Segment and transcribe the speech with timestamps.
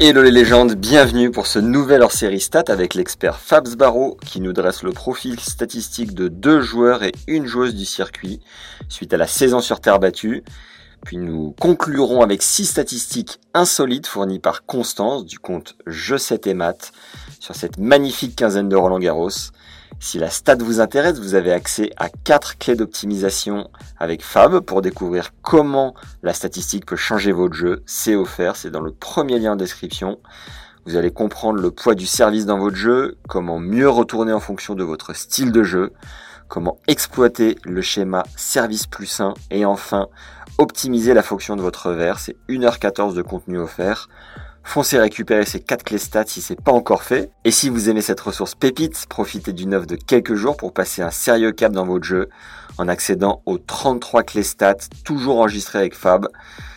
[0.00, 4.52] Hello les légendes, bienvenue pour ce nouvel hors-série stat avec l'expert Fabs Barreau qui nous
[4.52, 8.40] dresse le profil statistique de deux joueurs et une joueuse du circuit
[8.88, 10.42] suite à la saison sur terre battue.
[11.04, 16.54] Puis nous conclurons avec six statistiques insolites fournies par Constance du compte Je sais tes
[16.54, 16.92] maths
[17.38, 19.30] sur cette magnifique quinzaine de Roland Garros.
[20.04, 24.82] Si la stat vous intéresse, vous avez accès à quatre clés d'optimisation avec Fab pour
[24.82, 27.82] découvrir comment la statistique peut changer votre jeu.
[27.86, 30.18] C'est offert, c'est dans le premier lien en description.
[30.84, 34.74] Vous allez comprendre le poids du service dans votre jeu, comment mieux retourner en fonction
[34.74, 35.94] de votre style de jeu,
[36.48, 40.08] comment exploiter le schéma service plus 1 et enfin
[40.58, 42.18] optimiser la fonction de votre verre.
[42.18, 44.10] C'est 1h14 de contenu offert.
[44.64, 47.30] Foncez récupérer ces 4 clés stats si c'est pas encore fait.
[47.44, 51.02] Et si vous aimez cette ressource pépite, profitez d'une offre de quelques jours pour passer
[51.02, 52.28] un sérieux cap dans votre jeu
[52.78, 56.26] en accédant aux 33 clés stats toujours enregistrées avec Fab.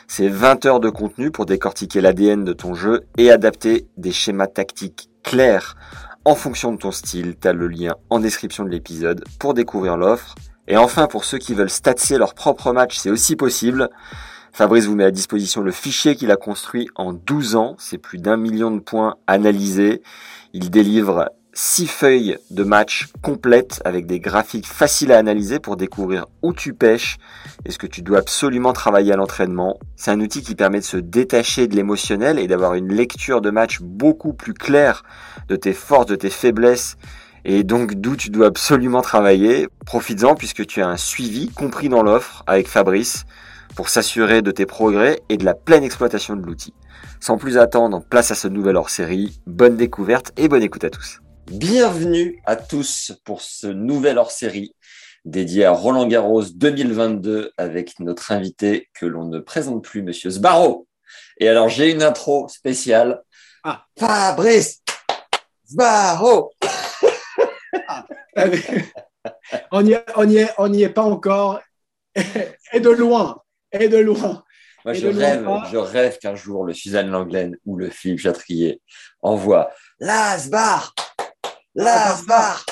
[0.08, 4.48] C'est 20 heures de contenu pour décortiquer l'ADN de ton jeu et adapter des schémas
[4.48, 5.76] tactiques clairs
[6.24, 7.36] en fonction de ton style.
[7.40, 10.36] T'as le lien en description de l'épisode pour découvrir l'offre.
[10.68, 13.90] Et enfin, pour ceux qui veulent statser leur propre match, c'est aussi possible.
[14.58, 17.76] Fabrice vous met à disposition le fichier qu'il a construit en 12 ans.
[17.78, 20.02] C'est plus d'un million de points analysés.
[20.52, 26.26] Il délivre six feuilles de match complètes avec des graphiques faciles à analyser pour découvrir
[26.42, 27.18] où tu pêches
[27.66, 29.78] et ce que tu dois absolument travailler à l'entraînement.
[29.96, 33.52] C'est un outil qui permet de se détacher de l'émotionnel et d'avoir une lecture de
[33.52, 35.04] match beaucoup plus claire
[35.50, 36.98] de tes forces, de tes faiblesses
[37.46, 39.68] et donc d'où tu dois absolument travailler.
[39.86, 43.28] Profites-en puisque tu as un suivi compris dans l'offre avec Fabrice
[43.78, 46.74] pour s'assurer de tes progrès et de la pleine exploitation de l'outil.
[47.20, 49.40] Sans plus attendre, place à ce nouvel hors-série.
[49.46, 51.20] Bonne découverte et bonne écoute à tous.
[51.52, 54.74] Bienvenue à tous pour ce nouvel hors-série
[55.26, 60.88] dédié à Roland Garros 2022 avec notre invité que l'on ne présente plus, Monsieur Sbarro.
[61.38, 63.22] Et alors j'ai une intro spéciale.
[63.64, 63.86] Ah.
[64.00, 64.82] Fabrice
[65.70, 66.52] Sbarro
[69.72, 71.62] on n'y est, on est, on est pas encore.
[72.74, 73.40] et de loin.
[73.72, 74.44] Et de loin.
[74.86, 78.82] Moi, je rêve, je rêve qu'un jour le Suzanne Langlaine ou le Philippe Chatrier
[79.22, 79.70] envoie
[80.00, 80.96] Lasbar
[81.76, 82.66] Lasbar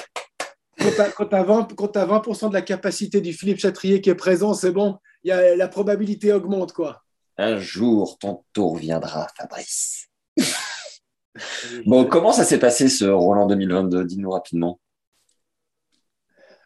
[0.78, 4.97] Quand tu as, 20%, de la capacité du Philippe Chatrier qui est présent, c'est bon,
[5.23, 6.72] y a, la probabilité augmente.
[6.72, 7.03] quoi.
[7.38, 10.07] Un jour, ton tour viendra, Fabrice.
[11.85, 14.79] bon, comment ça s'est passé ce Roland 2022 Dis-nous rapidement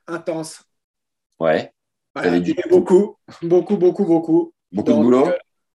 [0.09, 0.63] intense.
[1.39, 1.73] Ouais.
[2.69, 4.53] Beaucoup, beaucoup, beaucoup, beaucoup.
[4.71, 5.37] Beaucoup de boulot euh,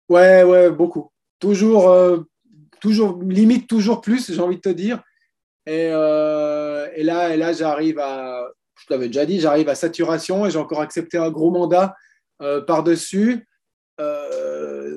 [0.09, 1.11] Ouais, ouais, beaucoup.
[1.39, 2.21] Toujours, euh,
[2.81, 5.03] toujours, limite toujours plus, j'ai envie de te dire.
[5.67, 10.47] Et, euh, et là, et là j'arrive à, je t'avais déjà dit, j'arrive à saturation
[10.47, 11.95] et j'ai encore accepté un gros mandat
[12.67, 13.47] par-dessus.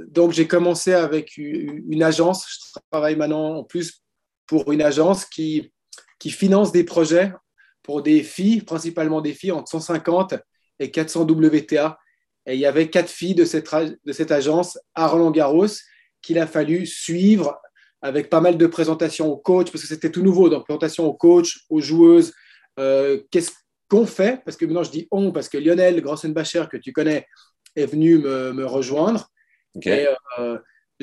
[0.08, 2.48] donc, j'ai commencé avec une agence.
[2.48, 4.02] Je travaille maintenant en plus
[4.48, 5.72] pour une agence qui,
[6.20, 7.34] qui finance des projets
[7.84, 10.36] pour des filles, principalement des filles entre 150
[10.80, 11.98] et 400 WTA.
[12.46, 15.68] Et il y avait quatre filles de cette, de cette agence à Roland Garros
[16.22, 17.60] qu'il a fallu suivre
[18.02, 21.14] avec pas mal de présentations aux coachs, parce que c'était tout nouveau, donc présentations aux
[21.14, 22.34] coachs, aux joueuses.
[22.80, 23.52] Euh, qu'est-ce
[23.90, 24.42] qu'on fait?
[24.44, 27.26] Parce que maintenant je dis on, parce que Lionel Grossenbacher, que tu connais,
[27.76, 29.30] est venu me, me rejoindre.
[29.76, 30.08] Okay.
[30.40, 30.58] Euh,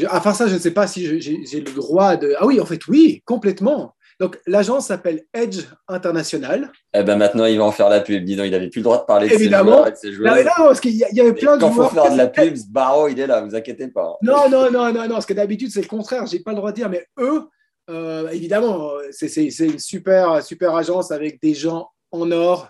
[0.09, 2.35] à part ça, je ne sais pas si j'ai le droit de.
[2.39, 3.95] Ah oui, en fait, oui, complètement.
[4.21, 6.71] Donc, l'agence s'appelle Edge International.
[6.93, 8.23] Eh ben maintenant, il va en faire la pub.
[8.23, 9.87] Dis donc, il n'avait plus le droit de parler de Évidemment.
[9.95, 11.89] ses joueurs Non, non, parce qu'il y, avait plein de quand joueurs.
[11.89, 14.19] Quand il faut faire de la pub, Barreau, il est là, vous inquiétez pas.
[14.21, 16.27] Non, non, non, non, non, parce que d'habitude, c'est le contraire.
[16.27, 17.49] Je n'ai pas le droit de dire, mais eux,
[17.89, 22.69] euh, évidemment, c'est une super, super agence avec des gens en or,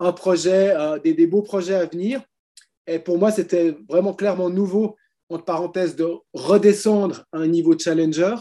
[0.00, 2.22] un projet, euh, des, des beaux projets à venir.
[2.86, 4.96] Et pour moi, c'était vraiment clairement nouveau,
[5.28, 8.34] entre parenthèses, de redescendre à un niveau challenger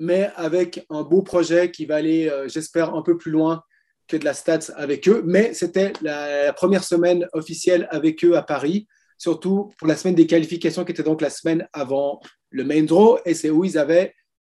[0.00, 3.62] mais avec un beau projet qui va aller, euh, j'espère, un peu plus loin
[4.08, 5.22] que de la stats avec eux.
[5.26, 8.88] Mais c'était la, première semaine officielle avec eux à Paris,
[9.18, 12.18] surtout pour la semaine des qualifications qui était donc la semaine avant
[12.48, 14.14] le main draw, et c'est où ils avaient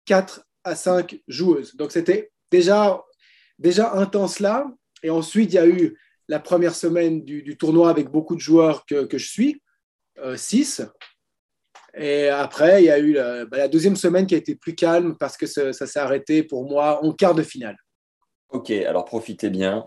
[0.06, 1.75] 4 à 5 joueuses.
[1.75, 3.03] Donc c'était déjà,
[3.59, 4.71] déjà intense là.
[5.03, 5.99] Et ensuite, il y a eu
[6.29, 9.61] la première semaine du, tournoi avec beaucoup de joueurs que, que je suis,
[10.37, 10.83] 6.
[11.94, 14.75] Et après, il y a eu la, bah, la, deuxième semaine qui a été plus
[14.75, 17.77] calme parce que ça, ça s'est arrêté pour moi en quart de finale.
[18.50, 19.87] Ok, alors profitez bien.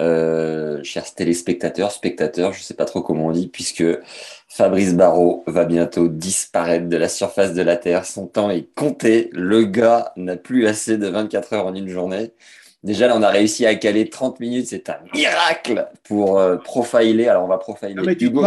[0.00, 3.84] Euh, chers téléspectateurs, spectateurs, je ne sais pas trop comment on dit, puisque
[4.48, 8.04] Fabrice Barrault va bientôt disparaître de la surface de la Terre.
[8.04, 9.30] Son temps est compté.
[9.32, 12.32] Le gars n'a plus assez de 24 heures en une journée.
[12.82, 14.66] Déjà, là, on a réussi à caler 30 minutes.
[14.68, 17.28] C'est un miracle pour euh, profiler.
[17.28, 18.44] Alors, on va profiler non, mais Hugo.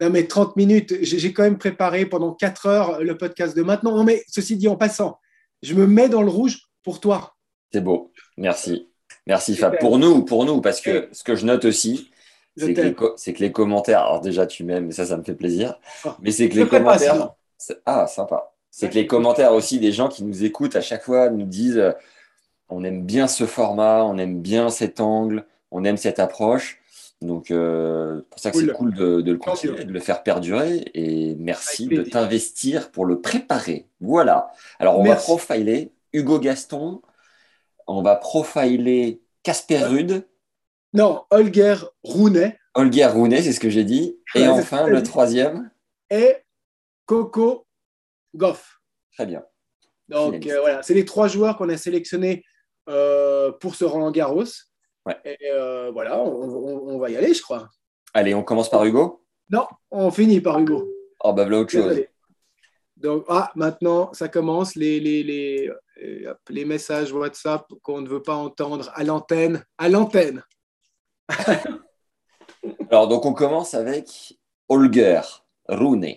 [0.00, 3.96] Non, mais 30 minutes, j'ai quand même préparé pendant 4 heures le podcast de maintenant.
[3.96, 5.18] Non, mais ceci dit, en passant,
[5.62, 7.34] je me mets dans le rouge pour toi.
[7.72, 8.12] C'est beau.
[8.36, 8.88] Merci.
[9.26, 9.78] Merci Fab.
[9.78, 12.10] Pour nous, pour nous, parce que ce que je note aussi,
[12.56, 14.00] c'est que, que, les commentaires.
[14.00, 15.78] Alors déjà, tu m'aimes, ça, ça me fait plaisir.
[16.04, 16.16] Ah.
[16.20, 17.34] Mais c'est que les commentaires.
[17.86, 18.52] Ah, sympa.
[18.70, 21.78] C'est que les commentaires aussi des gens qui nous écoutent à chaque fois nous disent
[21.78, 21.92] euh,
[22.68, 26.80] on aime bien ce format, on aime bien cet angle, on aime cette approche.
[27.24, 30.84] Donc, euh, pour ça que c'est cool de, de, le continuer, de le faire perdurer.
[30.94, 33.88] Et merci de t'investir pour le préparer.
[34.00, 34.52] Voilà.
[34.78, 37.00] Alors, on va profiler Hugo Gaston,
[37.86, 40.26] on va profiler Casper Rude.
[40.92, 42.58] Non, Holger Rounet.
[42.74, 44.18] Holger Rounet, c'est ce que j'ai dit.
[44.34, 45.70] Et enfin, le troisième.
[46.10, 46.36] Et
[47.06, 47.66] Coco
[48.34, 48.80] Goff.
[49.14, 49.42] Très bien.
[50.08, 52.44] Donc euh, voilà, c'est les trois joueurs qu'on a sélectionnés
[52.88, 54.44] euh, pour ce Roland Garros.
[55.24, 57.68] Et euh, voilà, on, va y aller, je crois.
[58.14, 59.24] Allez, on commence par Hugo?
[59.50, 60.88] Non, on finit par Hugo.
[61.22, 62.04] Oh, bah voilà autre chose.
[62.96, 65.70] Donc, ah, maintenant, ça commence, les, les, les,
[66.48, 69.64] les messages WhatsApp qu'on ne veut pas entendre à l'antenne.
[69.76, 70.42] À l'antenne.
[72.90, 75.20] Alors, donc, on commence avec Holger
[75.68, 76.14] Rune.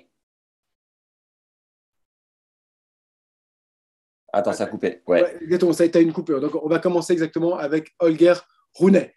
[4.32, 5.02] Attends, ça a coupé.
[5.08, 5.38] Ouais.
[5.42, 6.40] exactement, ça a été une coupure.
[6.40, 8.36] Donc, on va commencer exactement avec Holger
[8.78, 9.10] Rune.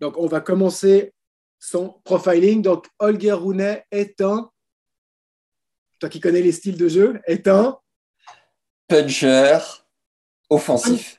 [0.00, 1.12] Donc, on va commencer
[1.58, 2.62] son profiling.
[2.62, 4.50] Donc, Holger Rune est un
[6.02, 7.78] toi qui connais les styles de jeu, est un
[8.88, 9.58] puncher
[10.50, 11.16] offensif.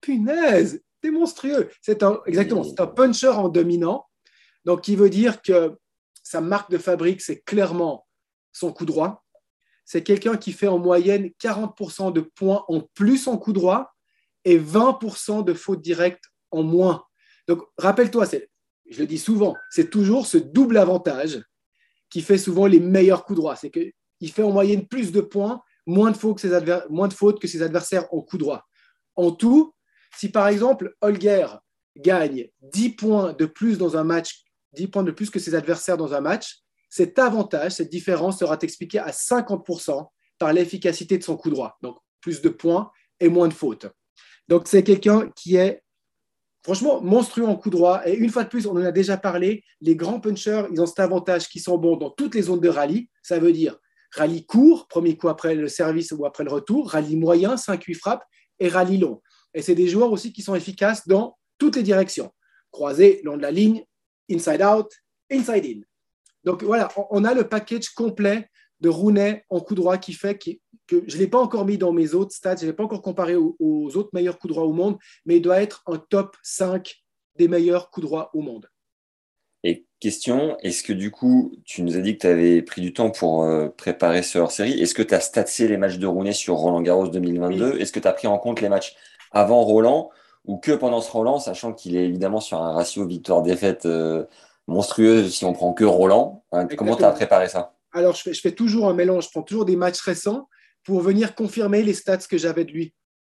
[0.00, 1.68] Punaise, c'est monstrueux.
[1.82, 4.06] C'est un, exactement, c'est un puncher en dominant.
[4.64, 5.76] Donc, qui veut dire que
[6.22, 8.06] sa marque de fabrique, c'est clairement
[8.52, 9.24] son coup droit.
[9.84, 13.92] C'est quelqu'un qui fait en moyenne 40% de points en plus en coup droit
[14.44, 17.04] et 20% de fautes directes en moins.
[17.46, 18.26] Donc, rappelle-toi,
[18.90, 21.42] je le dis souvent, c'est toujours ce double avantage
[22.10, 23.56] qui fait souvent les meilleurs coups droits.
[23.56, 26.52] C'est que il fait en moyenne plus de points, moins de fautes que ses,
[26.88, 27.08] moins
[27.62, 28.64] adversaires en coup droit.
[29.16, 29.74] En tout,
[30.16, 31.46] si par exemple Holger
[31.96, 35.96] gagne 10 points de plus dans un match, 10 points de plus que ses adversaires
[35.96, 40.08] dans un match, cet avantage, cette différence sera expliquée à 50%
[40.38, 41.76] par l'efficacité de son coup droit.
[41.82, 42.90] Donc plus de points
[43.20, 43.86] et moins de fautes.
[44.48, 45.82] Donc c'est quelqu'un qui est
[46.64, 48.00] franchement monstrueux en coup droit.
[48.06, 50.86] Et une fois de plus, on en a déjà parlé, les grands punchers, ils ont
[50.86, 53.08] cet avantage qui sont bons dans toutes les zones de rallye.
[53.22, 53.78] Ça veut dire
[54.12, 58.24] rallye court, premier coup après le service ou après le retour, rallye moyen, 5-8 frappes,
[58.58, 59.20] et rallye long.
[59.52, 62.32] Et c'est des joueurs aussi qui sont efficaces dans toutes les directions.
[62.70, 63.84] Croisé, long de la ligne,
[64.30, 64.90] inside out,
[65.30, 65.80] inside in.
[66.44, 68.48] Donc voilà, on a le package complet
[68.80, 70.50] de Rounet en coup droit qui fait que
[70.90, 73.02] je ne l'ai pas encore mis dans mes autres stats, je ne l'ai pas encore
[73.02, 76.36] comparé aux, aux, autres meilleurs coups droits au monde, mais il doit être un top
[76.42, 76.94] 5
[77.36, 78.68] des meilleurs coups droits au monde.
[79.66, 82.92] Et question, est-ce que du coup, tu nous as dit que tu avais pris du
[82.92, 84.78] temps pour euh, préparer ce hors-série?
[84.78, 88.00] Est-ce que tu as statsé les matchs de Rounet sur Roland Garros 2022 Est-ce que
[88.00, 88.94] tu as pris en compte les matchs
[89.32, 90.10] avant Roland
[90.44, 94.26] ou que pendant ce Roland, sachant qu'il est évidemment sur un ratio victoire-défaite euh,
[94.66, 97.74] monstrueux si on prend que Roland hein, Comment tu as préparé ça?
[97.92, 99.24] Alors, je fais, toujours un mélange.
[99.26, 100.48] Je prends toujours des matchs récents
[100.84, 102.94] pour venir confirmer les stats que j'avais de lui.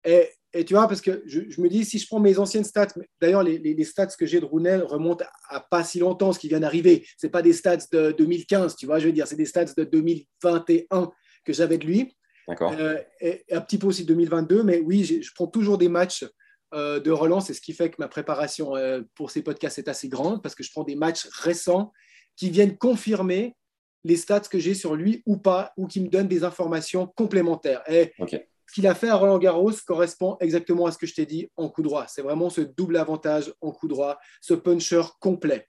[0.04, 2.94] Et et tu vois, parce que je, me dis, si je prends mes anciennes stats,
[3.20, 6.60] d'ailleurs, les, stats que j'ai de Rounel remontent à, pas si longtemps, ce qui vient
[6.60, 7.04] d'arriver.
[7.20, 9.82] Ce pas des stats de 2015, tu vois, je veux dire, c'est des stats de
[9.82, 11.10] 2021
[11.44, 12.16] que j'avais de lui.
[12.46, 12.72] D'accord.
[12.78, 16.24] Euh, et, un petit peu aussi 2022, mais oui, je prends toujours des matchs
[16.72, 19.88] euh, de relance, c'est ce qui fait que ma préparation euh, pour ces podcasts est
[19.88, 21.92] assez grande, parce que je prends des matchs récents
[22.36, 23.56] qui viennent confirmer
[24.04, 27.82] les stats que j'ai sur lui ou pas, ou qui me donnent des informations complémentaires.
[27.90, 28.12] Et
[28.66, 31.50] ce qu'il a fait à Roland Garros correspond exactement à ce que je t'ai dit
[31.56, 32.06] en coup droit.
[32.08, 35.68] C'est vraiment ce double avantage en coup droit, ce puncher complet.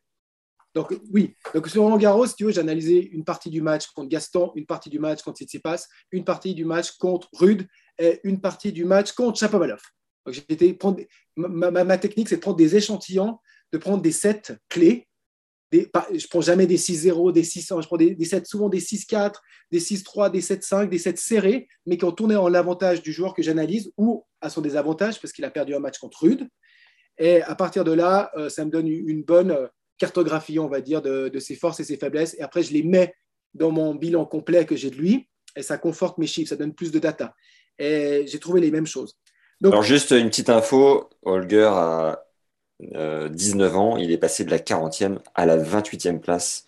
[0.74, 4.10] Donc oui, donc sur Roland Garros, tu veux, j'ai analysé une partie du match contre
[4.10, 7.66] Gaston, une partie du match contre Tsitsipas, une partie du match contre Rude
[7.98, 9.82] et une partie du match contre Chapovalov.
[10.26, 11.02] Donc prendre,
[11.38, 13.40] ma, ma technique, c'est de prendre des échantillons,
[13.72, 15.08] de prendre des sets clés
[15.72, 18.80] des, je prends jamais des 6-0, des 6-1, je prends des, des 7, souvent des
[18.80, 19.34] 6-4,
[19.72, 23.34] des 6-3, des 7-5, des 7 serrés, mais qui ont tourné en l'avantage du joueur
[23.34, 26.48] que j'analyse ou à son désavantage parce qu'il a perdu un match contre Rude.
[27.18, 29.68] Et à partir de là, euh, ça me donne une bonne euh,
[29.98, 32.36] cartographie, on va dire, de, de, ses forces et ses faiblesses.
[32.38, 33.14] Et après, je les mets
[33.54, 35.28] dans mon bilan complet que j'ai de lui.
[35.56, 37.34] et ça conforte mes chiffres, ça donne plus de data.
[37.80, 39.18] Et j'ai trouvé les mêmes choses.
[39.64, 42.25] Alors, juste une petite info Holger a
[42.80, 46.66] 19 euh, ans, il est passé de la 40e à la 28e place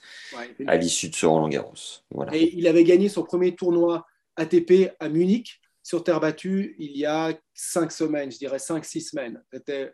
[0.66, 1.74] à l'issue de ce Roland Garros.
[2.12, 2.36] Voilà.
[2.36, 4.06] Et il avait gagné son premier tournoi
[4.38, 9.44] ATP à Munich sur terre battue il y a 5 semaines, je dirais 5-6 semaines.
[9.52, 9.94] C'était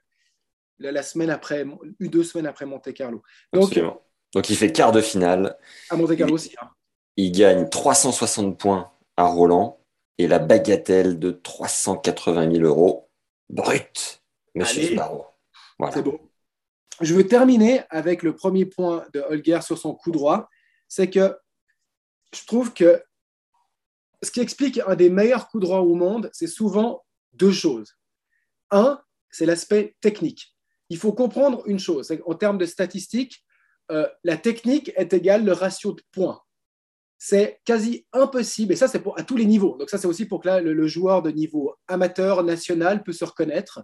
[0.79, 1.65] la semaine après,
[1.99, 3.21] deux semaines après Monte Carlo.
[3.53, 3.79] Donc,
[4.33, 5.57] Donc il fait quart de finale.
[5.89, 6.55] À Monte Carlo aussi.
[6.61, 6.69] Hein.
[7.15, 9.79] Il gagne 360 points à Roland
[10.17, 13.09] et la bagatelle de 380 000 euros
[13.49, 14.23] brut,
[14.55, 15.25] monsieur Sparrow.
[15.91, 16.19] C'est beau.
[17.01, 20.47] Je veux terminer avec le premier point de Holger sur son coup droit.
[20.87, 21.35] C'est que
[22.33, 23.01] je trouve que
[24.21, 27.97] ce qui explique un des meilleurs coups droits au monde, c'est souvent deux choses.
[28.71, 30.55] Un, c'est l'aspect technique.
[30.89, 33.43] Il faut comprendre une chose, en termes de statistiques,
[33.91, 36.41] euh, la technique est égale le ratio de points.
[37.17, 39.77] C'est quasi impossible, et ça c'est à tous les niveaux.
[39.77, 43.83] Donc ça c'est aussi pour que le, joueur de niveau amateur, national peut se reconnaître.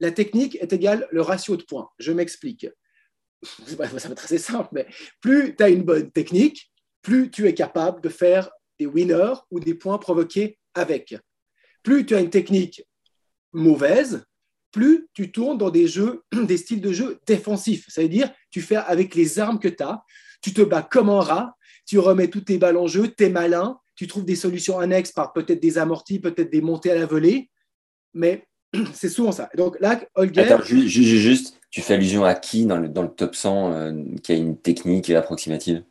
[0.00, 1.88] La technique est égale le ratio de points.
[1.98, 2.66] Je m'explique.
[3.42, 4.86] Ça va être assez simple, mais
[5.20, 6.70] plus tu as une bonne technique,
[7.02, 11.16] plus tu es capable de faire des winners ou des points provoqués avec.
[11.82, 12.82] Plus tu as une technique
[13.52, 14.24] mauvaise,
[14.72, 17.86] plus tu tournes dans des jeux, des styles de jeu défensifs.
[17.88, 20.02] Ça veut dire, tu fais avec les armes que tu as,
[20.42, 23.30] tu te bats comme un rat, tu remets toutes tes balles en jeu, tu es
[23.30, 27.06] malin, tu trouves des solutions annexes par peut-être des amortis, peut-être des montées à la
[27.06, 27.50] volée,
[28.14, 28.46] mais
[28.92, 29.48] c'est souvent ça.
[29.56, 30.42] Donc là, Holger.
[30.42, 34.32] Attends, juste, tu fais allusion à qui dans le, dans le top 100 euh, qui
[34.32, 35.84] a une technique approximative?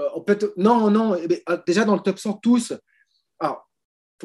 [0.00, 2.72] Euh, Non, non, eh ben, ah, déjà dans le top 100, tous.
[3.38, 3.68] Alors,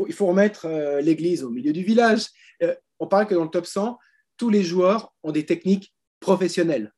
[0.08, 2.28] il faut remettre euh, l'église au milieu du village.
[3.00, 3.98] on parle que dans le top 100,
[4.38, 6.92] tous les joueurs ont des techniques professionnelles.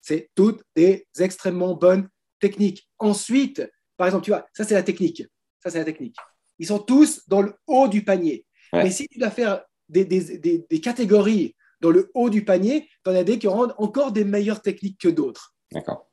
[0.00, 2.08] C'est toutes des extrêmement bonnes
[2.40, 2.88] techniques.
[2.98, 3.62] Ensuite,
[3.96, 5.24] par exemple, tu vois, ça c'est la technique.
[5.62, 6.16] Ça c'est la technique.
[6.58, 8.46] Ils sont tous dans le haut du panier.
[8.72, 13.24] Mais si tu dois faire des, catégories dans le haut du panier, tu en as
[13.24, 15.54] des qui rendent encore des meilleures techniques que d'autres.
[15.72, 16.08] D'accord.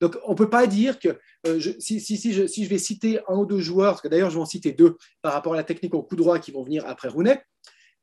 [0.00, 2.78] Donc, on ne peut pas dire que euh, si, si, si, je, si, je, vais
[2.78, 5.54] citer un ou deux joueurs, parce que d'ailleurs, je vais en citer deux par rapport
[5.54, 7.42] à la technique au coup droit qui vont venir après Rounet,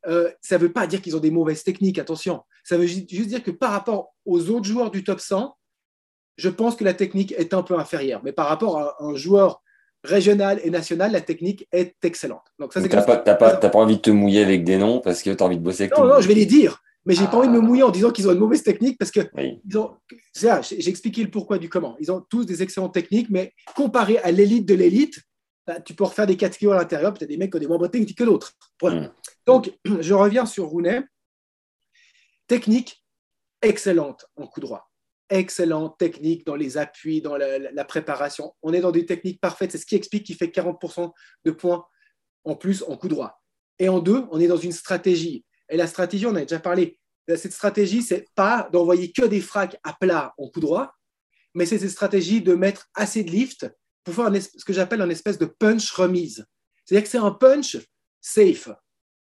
[0.07, 2.41] euh, ça ne veut pas dire qu'ils ont des mauvaises techniques, attention.
[2.63, 5.55] Ça veut juste dire que par rapport aux autres joueurs du top 100,
[6.37, 8.21] je pense que la technique est un peu inférieure.
[8.23, 9.61] Mais par rapport à un joueur
[10.03, 12.45] régional et national, la technique est excellente.
[12.59, 15.29] Donc, ça, c'est pas, pas, pas, envie de te mouiller avec des noms parce que
[15.29, 16.81] tu as envie de bosser avec Non, non, je vais les dire.
[17.05, 17.61] Mais j'ai n'ai pas envie de me ah.
[17.61, 19.21] mouiller en disant qu'ils ont une mauvaise technique parce que
[20.35, 21.95] j'ai expliqué le pourquoi du comment.
[21.99, 25.19] Ils ont tous des excellentes techniques, mais comparé à l'élite de l'élite,
[25.65, 27.79] bah, tu peux refaire des catégories à l'intérieur, peut-être des mecs qui ont des moins
[27.79, 28.53] bonnes techniques que d'autres.
[28.83, 29.07] Hmm.
[29.47, 31.03] Donc, je reviens sur Rounet.
[32.47, 33.03] Technique
[33.61, 34.90] excellente en coup droit
[35.31, 38.53] excellente technique dans les appuis, dans la, préparation.
[38.61, 39.71] On est dans des techniques parfaites.
[39.71, 41.11] C'est ce qui explique qu'il fait 40%
[41.45, 41.85] de points
[42.43, 43.41] en plus en coup droit.
[43.79, 45.45] Et en deux, on est dans une stratégie.
[45.69, 46.99] Et la stratégie, on a déjà parlé.
[47.27, 50.93] Cette stratégie, c'est pas d'envoyer que des fracs à plat en coup droit,
[51.53, 53.65] mais c'est cette stratégie de mettre assez de lift
[54.03, 56.45] pour faire ce que j'appelle un espèce de punch remise.
[56.83, 57.77] C'est-à-dire que c'est un punch
[58.19, 58.69] safe,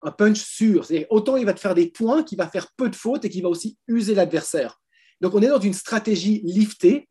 [0.01, 0.87] un punch sûr.
[1.09, 3.43] Autant il va te faire des points qu'il va faire peu de fautes et qu'il
[3.43, 4.79] va aussi user l'adversaire.
[5.25, 7.09] Donc, on est dans une stratégie liftée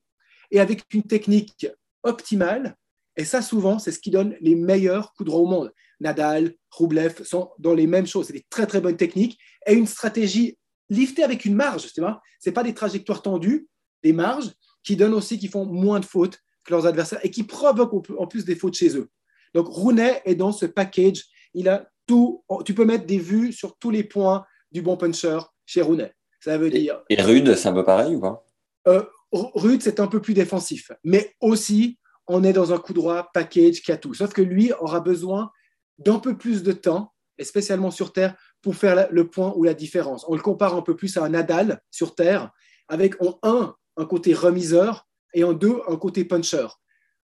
[0.53, 1.67] et avec une technique
[2.05, 2.77] optimale.
[3.17, 5.73] Et ça, souvent, c'est ce qui donne les meilleurs coups droits au monde.
[5.99, 8.29] Nadal, Rublev sont dans les mêmes choses.
[8.29, 10.57] C'est des très, très bonnes techniques et une stratégie
[10.91, 11.89] liftée avec une marge.
[11.89, 13.67] Ce n'est pas des trajectoires tendues,
[14.05, 14.53] des marges
[14.85, 18.29] qui donnent aussi, qui font moins de fautes que leurs adversaires et qui provoquent en
[18.29, 19.11] plus des fautes chez eux.
[19.55, 21.25] Donc, Rounet est dans ce package.
[21.53, 22.45] Il a tout.
[22.65, 26.13] Tu peux mettre des vues sur tous les points du bon puncher chez Rounet.
[26.45, 27.01] Ça veut dire.
[27.09, 28.45] Et, Rude, c'est un peu pareil ou pas?
[28.87, 30.93] Euh, Rude, c'est un peu plus défensif.
[31.03, 34.13] Mais aussi, on est dans un coup droit package qui a tout.
[34.13, 35.51] Sauf que lui aura besoin
[35.97, 39.73] d'un peu plus de temps, et spécialement sur Terre, pour faire le point ou la
[39.73, 40.27] différence.
[40.29, 42.51] On le compare un peu plus à un Nadal sur Terre,
[42.89, 46.67] avec en un, un côté remiseur, et en deux, un côté puncher.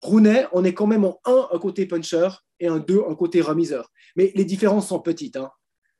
[0.02, 2.28] Rounet, on est quand même en un, un côté puncher,
[2.60, 3.90] et en deux, un côté remiseur.
[4.14, 5.36] Mais les différences sont petites.
[5.36, 5.50] Hein.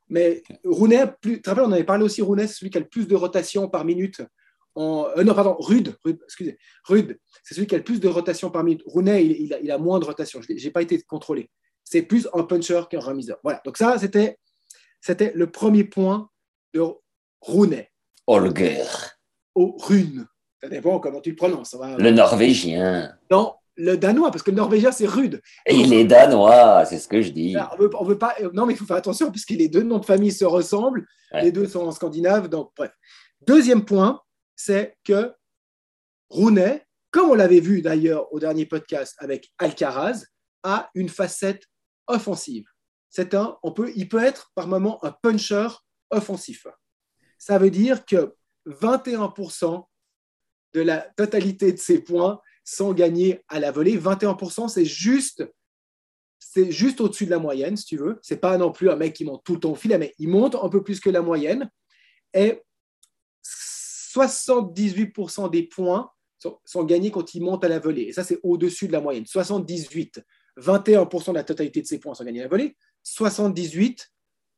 [0.08, 2.80] Mais Rounet, plus, tu te rappelles, on avait parlé aussi, Rounet, c'est celui qui a
[2.80, 4.22] le plus de rotation par minute.
[4.74, 8.08] En, euh, non, pardon, Rude, Rude, excusez, Rude, c'est celui qui a le plus de
[8.08, 8.82] rotation par minute.
[8.86, 10.40] Rounet, il, a, moins de rotation.
[10.42, 11.50] Je n'ai pas été contrôlé.
[11.82, 13.38] C'est plus un puncher qu'un remiseur.
[13.42, 14.38] Voilà, donc ça, c'était,
[15.00, 16.28] c'était le premier point
[16.74, 16.82] de
[17.40, 17.90] Rounet.
[18.26, 18.84] Holger.
[19.54, 20.26] Au Rune.
[20.60, 21.76] Ça dépend comment tu le prononces.
[21.98, 23.16] Le norvégien.
[23.30, 25.40] Non, le danois, parce que le norvégien, c'est rude.
[25.66, 27.54] Et il est danois, c'est ce que je dis.
[27.98, 30.32] On veut, pas, non, mais il faut faire attention, puisque les deux noms de famille
[30.32, 32.92] se ressemblent, les deux sont en scandinave, donc bref.
[33.46, 34.20] Deuxième point,
[34.54, 35.32] c'est que
[36.30, 40.24] Rounet, comme on l'avait vu d'ailleurs au dernier podcast avec Alcaraz,
[40.62, 41.64] a une facette
[42.06, 42.64] offensive.
[43.10, 45.68] C'est un, on peut, il peut être par moment un puncher
[46.10, 46.66] offensif.
[47.38, 48.34] Ça veut dire que
[48.66, 49.84] 21%
[50.74, 53.96] de la totalité de ses points sont gagnés à la volée.
[53.96, 55.48] 21%, c'est juste,
[56.38, 58.18] c'est juste au-dessus de la moyenne, si tu veux.
[58.22, 60.28] C'est pas non plus un mec qui monte tout le temps au filet, mais il
[60.28, 61.70] monte un peu plus que la moyenne.
[62.34, 62.60] Et
[63.44, 66.10] 78% des points
[66.64, 68.02] sont, gagnés quand il monte à la volée.
[68.02, 69.24] Et ça, c'est au-dessus de la moyenne.
[69.24, 70.22] 78.
[70.58, 72.76] 21% de la totalité de ses points sont gagnés à la volée.
[73.04, 74.08] 78%,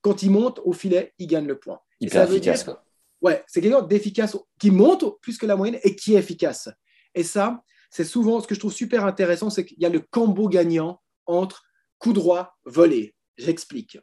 [0.00, 1.80] quand il monte au filet, il gagne le point.
[2.00, 2.64] Hyper efficace.
[2.64, 2.84] quoi.
[3.20, 6.68] Ouais, c'est quelqu'un d'efficace qui monte plus que la moyenne et qui est efficace.
[7.14, 10.00] Et ça, c'est souvent ce que je trouve super intéressant, c'est qu'il y a le
[10.00, 11.64] combo gagnant entre
[11.98, 13.14] coup droit, volée.
[13.36, 13.98] J'explique.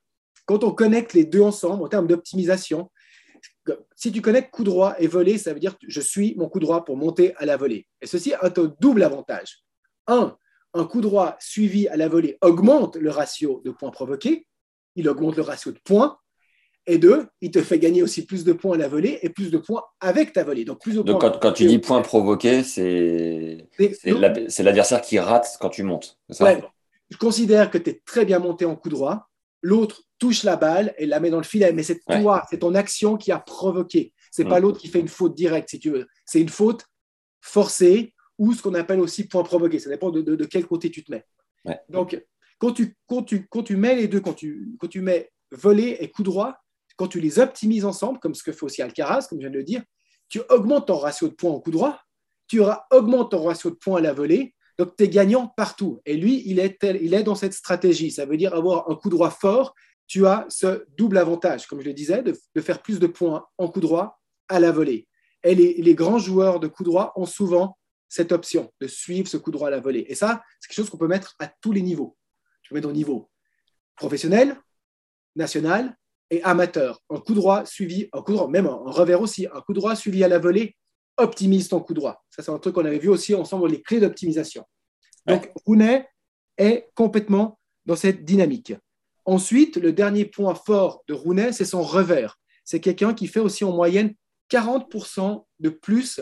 [0.45, 2.91] Quand on connecte les deux ensemble en termes d'optimisation,
[3.95, 6.59] si tu connectes coup droit et volée, ça veut dire que je suis mon coup
[6.59, 7.87] droit pour monter à la volée.
[8.01, 9.63] Et ceci a un double avantage.
[10.07, 10.37] Un,
[10.73, 14.47] un coup droit suivi à la volée augmente le ratio de points provoqués,
[14.95, 16.19] il augmente le ratio de points,
[16.87, 19.49] et deux, il te fait gagner aussi plus de points à la volée et plus
[19.49, 20.65] de points avec ta volée.
[20.65, 23.67] Donc, plus de Donc quand, tu dis points provoqués, c'est
[24.59, 26.19] l'adversaire qui rate quand tu montes.
[26.29, 29.27] je considère que tu es très bien monté en coup droit.
[29.61, 32.75] L'autre touche la balle et la met dans le filet, mais c'est toi, c'est ton
[32.75, 34.13] action qui a provoqué.
[34.29, 34.63] C'est n'est pas mm.
[34.63, 36.05] l'autre qui fait une faute directe, si tu veux.
[36.23, 36.85] C'est une faute
[37.41, 39.79] forcée ou ce qu'on appelle aussi point provoqué.
[39.79, 41.25] Ça dépend de, quel côté tu te mets.
[41.89, 42.21] Donc,
[42.59, 45.97] quand tu, quand, tu, quand tu mets les deux, quand tu, quand tu mets volée
[45.99, 46.55] et coup droit,
[46.95, 49.57] quand tu les optimises ensemble, comme ce que fait aussi Alcaraz, comme je viens de
[49.57, 49.83] le dire,
[50.29, 51.99] tu augmentes ton ratio de points en coup droit,
[52.47, 52.61] tu
[52.91, 56.01] augmentes ton ratio de points à la volée, donc tu es gagnant partout.
[56.05, 58.11] Et lui, il est, il est dans cette stratégie.
[58.11, 59.73] Ça veut dire avoir un coup droit fort,
[60.07, 63.69] tu as ce double avantage, comme je le disais, de, faire plus de points en
[63.69, 65.07] coup droit à la volée.
[65.43, 67.77] Et les, grands joueurs de coup droit ont souvent
[68.09, 70.05] cette option de suivre ce coup droit à la volée.
[70.07, 72.17] Et ça, c'est quelque chose qu'on peut mettre à tous les niveaux.
[72.61, 73.29] Tu peux mettre au niveau
[73.95, 74.59] professionnel,
[75.35, 75.95] national,
[76.31, 77.01] et amateur.
[77.09, 80.23] Un coup droit suivi, un coup droit, même un revers aussi, un coup droit suivi
[80.23, 80.75] à la volée,
[81.17, 82.23] optimise ton coup droit.
[82.29, 84.63] Ça, c'est un truc qu'on avait vu aussi ensemble, les clés d'optimisation.
[85.25, 86.07] Donc, Rounet
[86.57, 88.73] est complètement dans cette dynamique.
[89.25, 92.37] Ensuite, le dernier point fort de Rounet, c'est son revers.
[92.63, 94.13] C'est quelqu'un qui fait aussi en moyenne
[94.51, 96.19] 40% de plus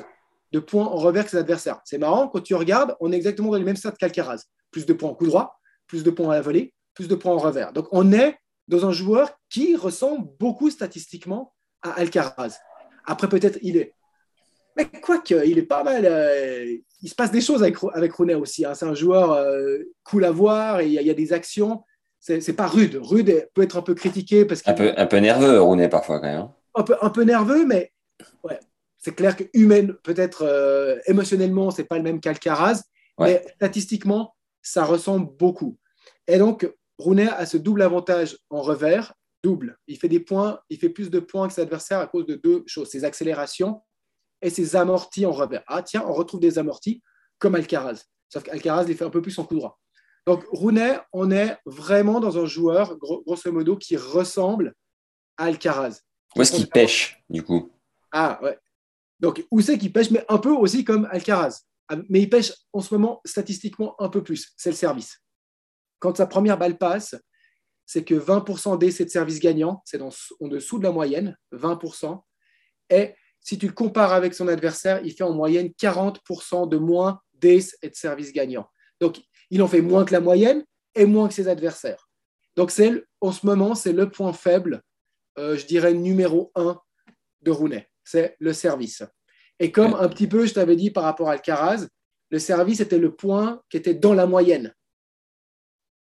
[0.51, 1.81] de points en revers que ses adversaires.
[1.83, 4.43] C'est marrant, quand tu regardes, on est exactement dans les mêmes stats qu'Alcaraz.
[4.71, 7.33] Plus de points en coup droit, plus de points à la volée, plus de points
[7.33, 7.73] en revers.
[7.73, 12.57] Donc, on est dans un joueur qui ressemble beaucoup statistiquement à Alcaraz.
[13.05, 13.93] Après, peut-être il est.
[14.75, 16.05] Mais quoique, il est pas mal.
[16.05, 18.65] Euh, il se passe des choses avec, avec aussi.
[18.65, 18.73] Hein.
[18.73, 21.83] C'est un joueur euh, cool à voir et il y, a des actions.
[22.19, 22.99] C'est pas rude.
[22.99, 26.27] Rude peut être un peu critiqué parce un peu, un peu nerveux, Rooney, parfois, quand
[26.27, 26.39] même.
[26.39, 26.55] Hein.
[26.73, 27.91] Un peu, un peu nerveux, mais
[28.43, 28.59] ouais,
[28.97, 32.81] c'est clair que humaine, peut-être euh, émotionnellement, c'est pas le même qu'Alcaraz,
[33.19, 35.77] mais statistiquement, ça ressemble beaucoup.
[36.27, 39.77] Et donc, Rounet a ce double avantage en revers, double.
[39.87, 42.35] Il fait des points, il fait plus de points que ses adversaires à cause de
[42.35, 43.81] deux choses, ses accélérations
[44.41, 45.63] et ses amortis en revers.
[45.67, 47.03] Ah tiens, on retrouve des amortis
[47.39, 48.03] comme Alcaraz.
[48.29, 49.79] Sauf qu'Alcaraz les fait un peu plus en coup droit.
[50.25, 54.73] Donc Rounet, on est vraiment dans un joueur, grosso modo, qui ressemble
[55.37, 55.99] à Alcaraz.
[56.35, 57.71] Où est-ce qu'il pêche, du coup?
[58.11, 58.57] Ah ouais.
[59.19, 61.61] Donc où c'est qu'il pêche, mais un peu aussi comme Alcaraz.
[61.89, 64.53] Ah, mais il pêche en ce moment statistiquement un peu plus.
[64.55, 65.21] C'est le service.
[65.99, 67.15] Quand sa première balle passe,
[67.93, 70.09] c'est que 20% d'essais de service gagnant, c'est en
[70.47, 72.19] dessous de la moyenne, 20%.
[72.89, 77.21] Et si tu le compares avec son adversaire, il fait en moyenne 40% de moins
[77.35, 78.67] d'essais et de service gagnant.
[78.99, 82.09] Donc, il en fait moins que la moyenne et moins que ses adversaires.
[82.55, 82.71] Donc,
[83.21, 84.81] en ce moment, c'est le point faible,
[85.37, 86.81] euh, je dirais, numéro un
[87.43, 87.87] de Rounet.
[88.03, 89.03] C'est le service.
[89.59, 91.85] Et comme un petit peu, je t'avais dit par rapport à Alcaraz,
[92.31, 94.73] le service était le point qui était dans la moyenne.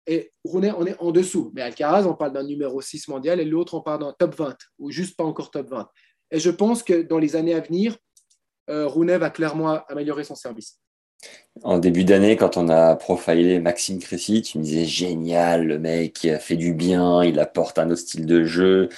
[0.07, 1.51] Et Rounet, on est en dessous.
[1.53, 4.55] Mais Alcaraz, on parle d'un numéro 6 mondial et l'autre, on parle d'un top 20
[4.79, 5.89] ou juste pas encore top 20.
[6.31, 7.97] Et je pense que dans les années à venir,
[8.69, 10.79] euh, va clairement améliorer son service.
[11.63, 16.23] En début d'année, quand on a profilé Maxime Cressy, tu me disais génial, le mec
[16.25, 18.89] a fait du bien, il apporte un autre style de jeu,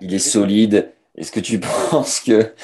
[0.00, 0.92] il est solide.
[1.14, 2.54] Est-ce que tu penses que,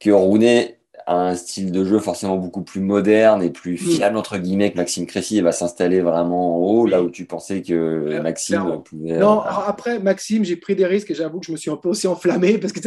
[0.00, 0.75] que Rounet
[1.06, 3.90] un style de jeu forcément beaucoup plus moderne et plus mm.
[3.90, 7.62] fiable, entre guillemets, que Maxime Cressy va s'installer vraiment en haut, là où tu pensais
[7.62, 9.18] que Maxime pouvait.
[9.18, 11.76] Non, euh, après, Maxime, j'ai pris des risques et j'avoue que je me suis un
[11.76, 12.80] peu aussi enflammé parce que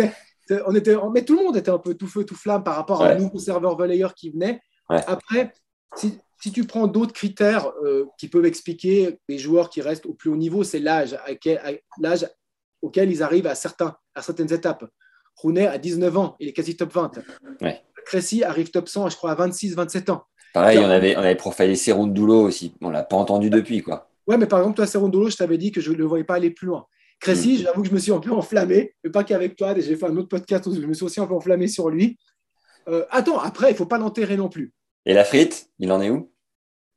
[0.65, 3.03] on était, mais tout le monde était un peu tout feu, tout flamme par rapport
[3.03, 4.59] à un nouveau serveur volleyeur qui venait.
[4.89, 5.53] Après,
[5.95, 10.13] si, si, tu prends d'autres critères euh, qui peuvent expliquer les joueurs qui restent au
[10.13, 11.15] plus haut niveau, c'est l'âge,
[11.99, 12.27] l'âge
[12.81, 14.85] auquel ils arrivent à, certains, à certaines étapes.
[15.35, 17.11] Rounet a 19 ans, il est quasi top 20.
[17.61, 17.81] Ouais.
[18.09, 20.23] Cressy arrive top 100, je crois, à 26, 27 ans.
[20.51, 21.75] Pareil, on avait, on avait profilé
[22.07, 22.73] Doulo aussi.
[22.81, 24.09] On l'a pas entendu depuis, quoi.
[24.25, 26.35] Ouais, mais par exemple, toi, Serondolo, je t'avais dit que je ne le voyais pas
[26.35, 26.87] aller plus loin.
[27.19, 27.57] Cressy, mm.
[27.57, 29.75] j'avoue que je me suis un peu enflammé, mais pas qu'avec toi.
[29.77, 32.17] J'ai fait un autre podcast où je me suis aussi un peu enflammé sur lui.
[32.87, 34.73] Euh, attends, après, il ne faut pas l'enterrer non plus.
[35.05, 36.31] Et la frite, il en est où?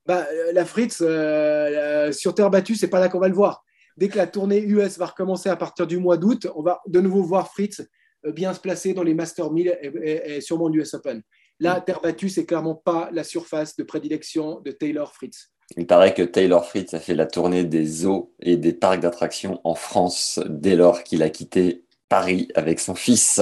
[0.06, 3.62] Bah, euh, La frite, euh, sur terre battue, c'est pas là qu'on va le voir.
[3.98, 7.00] Dès que la tournée US va recommencer à partir du mois d'août, on va de
[7.00, 7.82] nouveau voir Fritz
[8.24, 11.22] bien se placer dans les Master 1000 et, sûrement l'US Open.
[11.60, 15.52] Là, terre battue, c'est clairement pas la surface de prédilection de Taylor Fritz.
[15.76, 19.60] Il paraît que Taylor Fritz a fait la tournée des zoos et des parcs d'attractions
[19.64, 23.40] en France dès lors qu'il a quitté Paris avec son fils.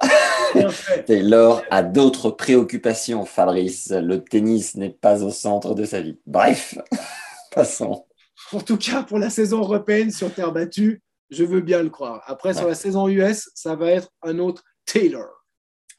[1.06, 3.90] Taylor a d'autres préoccupations, Fabrice.
[3.90, 6.18] Le tennis n'est pas au centre de sa vie.
[6.26, 6.78] Bref,
[7.52, 8.06] passons.
[8.52, 12.22] En tout cas, pour la saison européenne sur terre battue, je veux bien le croire.
[12.26, 15.46] Après, sur la saison US, ça va être un autre Taylor.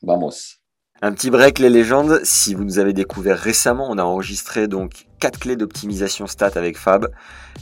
[0.04, 0.60] Vamos.
[1.02, 2.22] Un petit break les légendes.
[2.24, 6.78] Si vous nous avez découvert récemment, on a enregistré donc quatre clés d'optimisation stat avec
[6.78, 7.10] Fab.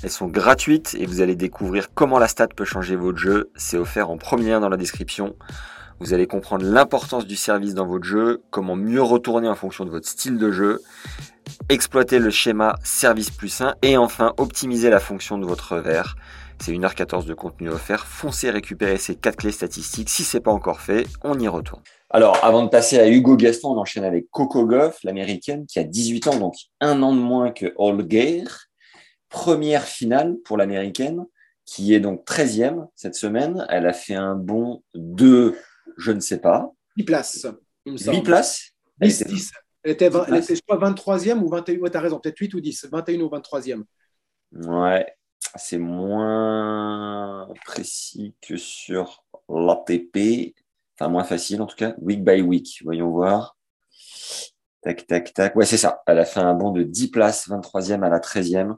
[0.04, 3.50] Elles sont gratuites et vous allez découvrir comment la stat peut changer votre jeu.
[3.56, 5.36] C'est offert en première dans la description.
[6.00, 9.92] Vous allez comprendre l'importance du service dans votre jeu, comment mieux retourner en fonction de
[9.92, 10.82] votre style de jeu,
[11.70, 16.16] exploiter le schéma service plus 1 et enfin optimiser la fonction de votre verre.
[16.62, 18.06] C'est 1h14 de contenu offert.
[18.06, 20.10] Foncez récupérer ces quatre clés statistiques.
[20.10, 21.82] Si c'est pas encore fait, on y retourne.
[22.12, 25.84] Alors, avant de passer à Hugo Gaston, on enchaîne avec Coco Goff, l'américaine, qui a
[25.84, 28.44] 18 ans, donc un an de moins que Holger.
[29.30, 31.26] Première finale pour l'américaine,
[31.66, 33.66] qui est donc 13e cette semaine.
[33.70, 35.56] Elle a fait un bon de,
[35.98, 36.72] je ne sais pas.
[36.96, 37.48] 10 places.
[37.88, 38.72] 8 places
[39.02, 39.52] 10, 10.
[39.84, 41.80] Elle était, elle était, je crois, 23e ou 21.
[41.80, 42.88] Ouais, tu as raison, peut-être 8 ou 10.
[42.92, 43.84] 21 ou 23e.
[44.68, 45.08] Ouais,
[45.56, 50.54] c'est moins précis que sur l'ATP
[51.08, 52.82] moins facile en tout cas, week by week.
[52.84, 53.58] Voyons voir.
[54.82, 55.56] Tac, tac, tac.
[55.56, 56.02] Ouais, c'est ça.
[56.08, 58.76] Elle a fait un bond de 10 places, 23e à la 13e.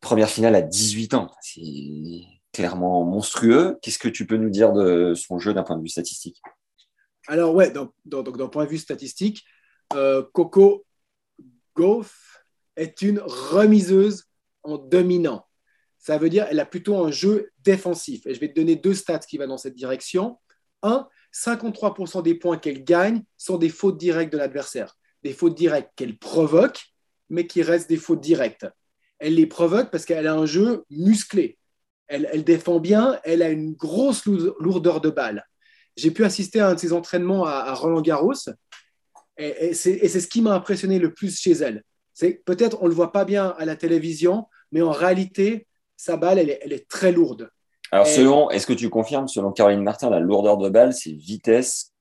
[0.00, 1.30] Première finale à 18 ans.
[1.40, 2.22] C'est
[2.52, 3.78] clairement monstrueux.
[3.82, 6.40] Qu'est-ce que tu peux nous dire de son jeu d'un point de vue statistique?
[7.26, 9.44] Alors, ouais, donc d'un point de vue statistique,
[9.94, 10.86] euh, Coco
[11.76, 12.42] Gauff
[12.76, 14.24] est une remiseuse
[14.62, 15.46] en dominant.
[16.08, 18.26] Ça veut dire qu'elle a plutôt un jeu défensif.
[18.26, 20.38] Et je vais te donner deux stats qui vont dans cette direction.
[20.82, 24.96] Un, 53% des points qu'elle gagne sont des fautes directes de l'adversaire.
[25.22, 26.80] Des fautes directes qu'elle provoque,
[27.28, 28.66] mais qui restent des fautes directes.
[29.18, 31.58] Elle les provoque parce qu'elle a un jeu musclé.
[32.06, 35.44] Elle, défend bien, elle a une grosse lourdeur de balle.
[35.94, 38.32] J'ai pu assister à un de ses entraînements à, Roland Garros,
[39.36, 41.84] et, c'est ce qui m'a impressionné le plus chez elle.
[42.14, 45.66] C'est peut-être on ne le voit pas bien à la télévision, mais en réalité,
[45.98, 47.50] sa balle, elle est très lourde.
[47.90, 51.92] Alors, selon, est-ce que tu confirmes, selon Caroline Martin, la lourdeur de balle, c'est vitesse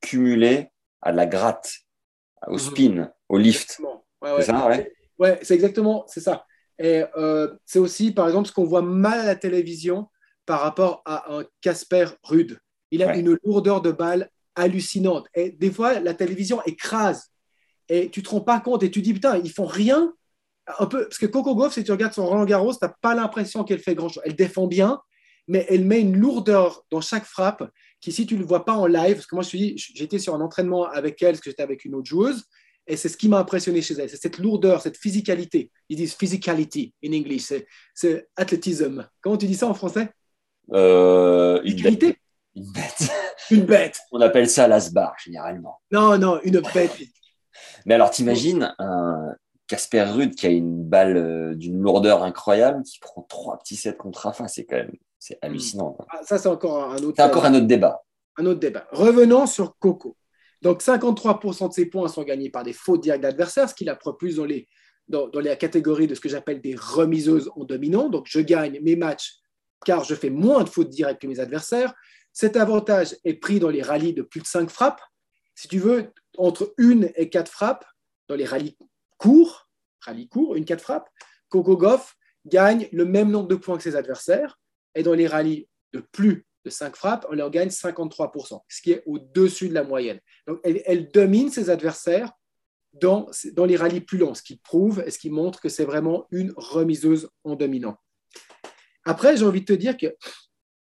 [0.00, 0.68] cumulée
[1.00, 1.72] à la gratte,
[2.46, 2.58] au mhm.
[2.58, 3.80] spin, au lift.
[4.22, 4.92] c'est ça, ouais.
[5.18, 6.44] Ouais, c'est exactement, c'est ça.
[6.78, 10.08] Et euh, c'est aussi, par exemple, ce qu'on voit mal à la télévision
[10.44, 12.58] par rapport à un Casper Rude.
[12.90, 15.26] Il a une lourdeur de balle hallucinante.
[15.34, 17.30] Et des fois, la télévision écrase.
[17.88, 20.12] Et tu te rends pas compte et tu dis, putain, ils font rien.
[20.78, 23.14] Un peu, parce que Coco Goff, si tu regardes son Roland Garros, tu n'as pas
[23.14, 24.22] l'impression qu'elle fait grand-chose.
[24.26, 25.00] Elle défend bien,
[25.46, 28.74] mais elle met une lourdeur dans chaque frappe qui, si tu ne le vois pas
[28.74, 31.84] en live, parce que moi, j'étais sur un entraînement avec elle, parce que j'étais avec
[31.84, 32.44] une autre joueuse,
[32.88, 35.70] et c'est ce qui m'a impressionné chez elle, c'est cette lourdeur, cette physicalité.
[35.88, 37.52] Ils disent physicality in English,
[37.94, 39.08] c'est athlétisme.
[39.20, 40.08] Comment tu dis ça en français?
[40.72, 42.16] Euh, Une bête.
[42.54, 43.10] Une bête.
[43.50, 43.98] une bête.
[44.12, 45.80] On appelle ça l'asbar, généralement.
[45.90, 46.96] Non, non, une bête.
[47.86, 48.74] Mais alors, t'imagines
[49.66, 53.96] Casper Rude qui a une balle euh, d'une lourdeur incroyable, qui prend trois petits sets
[53.96, 55.46] contre Rafa, c'est quand même c'est hmm.
[55.46, 55.96] hallucinant.
[56.10, 58.02] Ah, ça, c'est encore un autre, encore un autre débat.
[58.36, 58.86] Un autre débat.
[58.92, 60.16] Revenons sur Coco.
[60.62, 63.96] Donc, 53% de ses points sont gagnés par des fautes directes d'adversaires, ce qui la
[63.96, 64.68] plus dans les,
[65.08, 68.08] dans, dans les catégories de ce que j'appelle des remiseuses en dominant.
[68.08, 69.40] Donc, je gagne mes matchs
[69.84, 71.94] car je fais moins de fautes directes que mes adversaires.
[72.32, 75.00] Cet avantage est pris dans les rallyes de plus de 5 frappes.
[75.54, 77.84] Si tu veux, entre une et quatre frappes,
[78.28, 78.76] dans les rallyes
[79.18, 79.68] courts,
[80.00, 81.08] rallye court, une quatre frappes,
[81.48, 84.58] Coco Goff gagne le même nombre de points que ses adversaires
[84.94, 88.92] et dans les rallyes de plus de 5 frappes, on leur gagne 53%, ce qui
[88.92, 90.20] est au-dessus de la moyenne.
[90.46, 92.32] Donc, elle, domine ses adversaires
[92.92, 95.84] dans, dans, les rallyes plus longs, ce qui prouve et ce qui montre que c'est
[95.84, 97.96] vraiment une remiseuse en dominant.
[99.04, 100.06] Après, j'ai envie de te dire que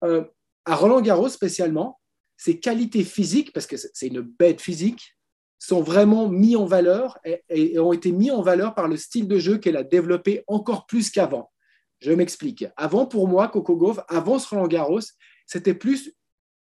[0.03, 0.23] euh,
[0.65, 1.99] à Roland Garros spécialement,
[2.37, 5.15] ses qualités physiques, parce que c'est une bête physique,
[5.61, 7.19] sont vraiment mis en valeur
[7.49, 10.87] et, ont été mis en valeur par le style de jeu qu'elle a développé encore
[10.87, 11.51] plus qu'avant.
[11.99, 12.65] Je m'explique.
[12.77, 15.01] Avant, pour moi, Coco Gauff, avant ce Roland Garros,
[15.45, 16.15] c'était plus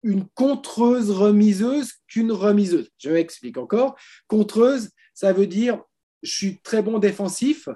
[0.04, 2.88] une contreuse remiseuse qu'une remiseuse.
[2.98, 3.96] Je m'explique encore.
[4.28, 5.82] Contreuse, ça veut dire
[6.22, 7.68] je suis très bon défensif,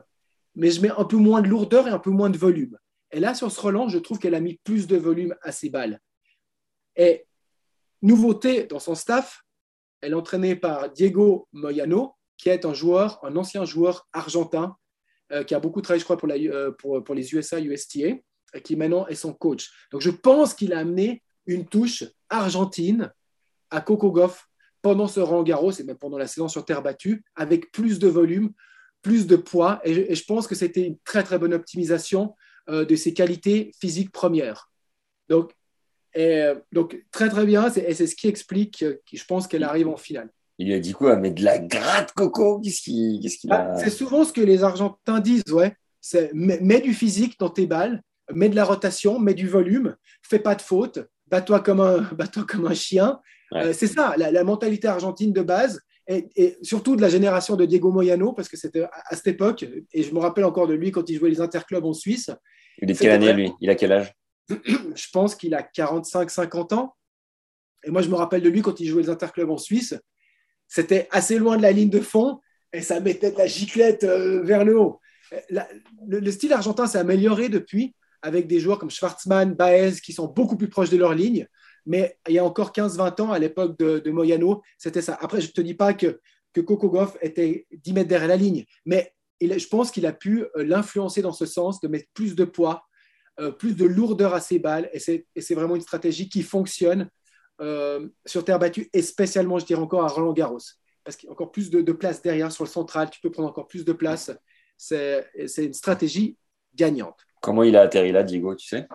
[0.55, 2.79] mais je mets un peu moins de lourdeur et un peu moins de volume.
[3.11, 5.69] Et là, sur ce relance, je trouve qu'elle a mis plus de volume à ses
[5.69, 6.01] balles.
[6.95, 7.27] Et
[8.03, 9.43] nouveauté dans son staff,
[10.01, 14.77] elle est entraînée par Diego Moyano, qui est un joueur, un ancien joueur argentin,
[15.33, 18.17] euh, qui a beaucoup travaillé, je crois, pour, euh, les USA, USTA,
[18.55, 19.71] et qui maintenant est son coach.
[19.93, 23.13] Donc je pense qu'il a amené une touche argentine
[23.71, 24.49] à Coco Goff
[24.81, 28.09] pendant ce rang Garros et même pendant la saison sur terre battue, avec plus de
[28.09, 28.53] volume,
[29.03, 29.81] plus de poids.
[29.85, 32.35] Et je, pense que c'était une très très bonne optimisation
[32.71, 34.71] euh, de ses qualités physiques premières.
[35.29, 35.53] Donc,
[36.73, 40.31] donc très très bien, et c'est ce qui explique, je pense qu'elle arrive en finale.
[40.59, 41.17] Il lui a dit quoi?
[41.17, 42.61] Mais de la gratte coco?
[42.61, 45.75] Qu'est-ce qu'il bah, C'est souvent ce que les Argentins disent, ouais.
[46.01, 48.03] C'est mets, du physique dans tes balles,
[48.33, 52.05] mets de la rotation, mets du volume, fais pas de faute, bats-toi comme un,
[52.49, 53.21] comme un chien.
[53.55, 57.93] Euh, c'est ça, la, mentalité argentine de base, et, surtout de la génération de Diego
[57.93, 61.09] Moyano, parce que c'était à, cette époque, et je me rappelle encore de lui quand
[61.11, 62.31] il jouait les interclubs en Suisse.
[62.81, 63.53] Il est quelle année, lui?
[63.61, 64.13] Il a quel âge?
[64.49, 66.95] Je pense qu'il a 45-50 ans.
[67.85, 69.95] Et moi, je me rappelle de lui quand il jouait les interclubs en Suisse
[70.69, 72.41] c'était assez loin de la ligne de fond
[72.73, 75.01] et ça mettait de la giclette euh, vers le haut.
[75.51, 80.57] le, style argentin s'est amélioré depuis avec des joueurs comme Schwartzmann, Baez qui sont beaucoup
[80.57, 81.47] plus proches de leur ligne.
[81.87, 85.17] Mais il y a encore 15-20 ans, à l'époque de, Moyano, c'était ça.
[85.21, 86.21] Après, je ne te dis pas que,
[86.53, 90.43] que Coco Goff était 10 mètres derrière la ligne, mais je pense qu'il a pu
[90.43, 92.83] euh, l'influencer dans ce sens, de mettre plus de poids,
[93.41, 94.91] euh, plus de lourdeur à ses balles.
[94.93, 97.09] Et c'est vraiment une stratégie qui fonctionne
[97.61, 100.59] euh, sur terre battue et spécialement, je dirais encore, à Roland Garros.
[101.05, 103.49] Parce qu'il y a encore plus de, place derrière sur le central, tu peux prendre
[103.49, 104.33] encore plus de place.
[104.77, 105.25] C'est
[105.57, 106.37] une stratégie
[106.75, 107.19] gagnante.
[107.41, 108.89] Comment il a atterri là, Diego, tu sais?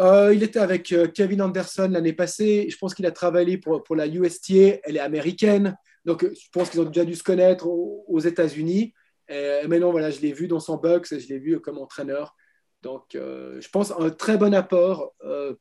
[0.00, 2.68] Euh, il était avec Kevin Anderson l'année passée.
[2.68, 4.80] Je pense qu'il a travaillé pour, pour, la USTA.
[4.82, 5.76] Elle est américaine.
[6.04, 8.92] Donc, je pense qu'ils ont déjà dû se connaître aux, États-Unis.
[9.28, 12.34] Et maintenant, voilà, je l'ai vu dans son box je l'ai vu comme entraîneur.
[12.82, 15.12] Donc, je pense un très bon apport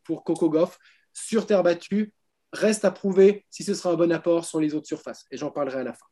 [0.03, 0.77] pour Coco Goff
[1.13, 2.13] sur terre battue.
[2.53, 5.25] Reste à prouver si ce sera un bon apport sur les autres surfaces.
[5.31, 6.05] Et j'en parlerai à la fin.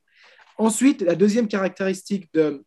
[0.57, 2.63] Ensuite, la deuxième caractéristique de,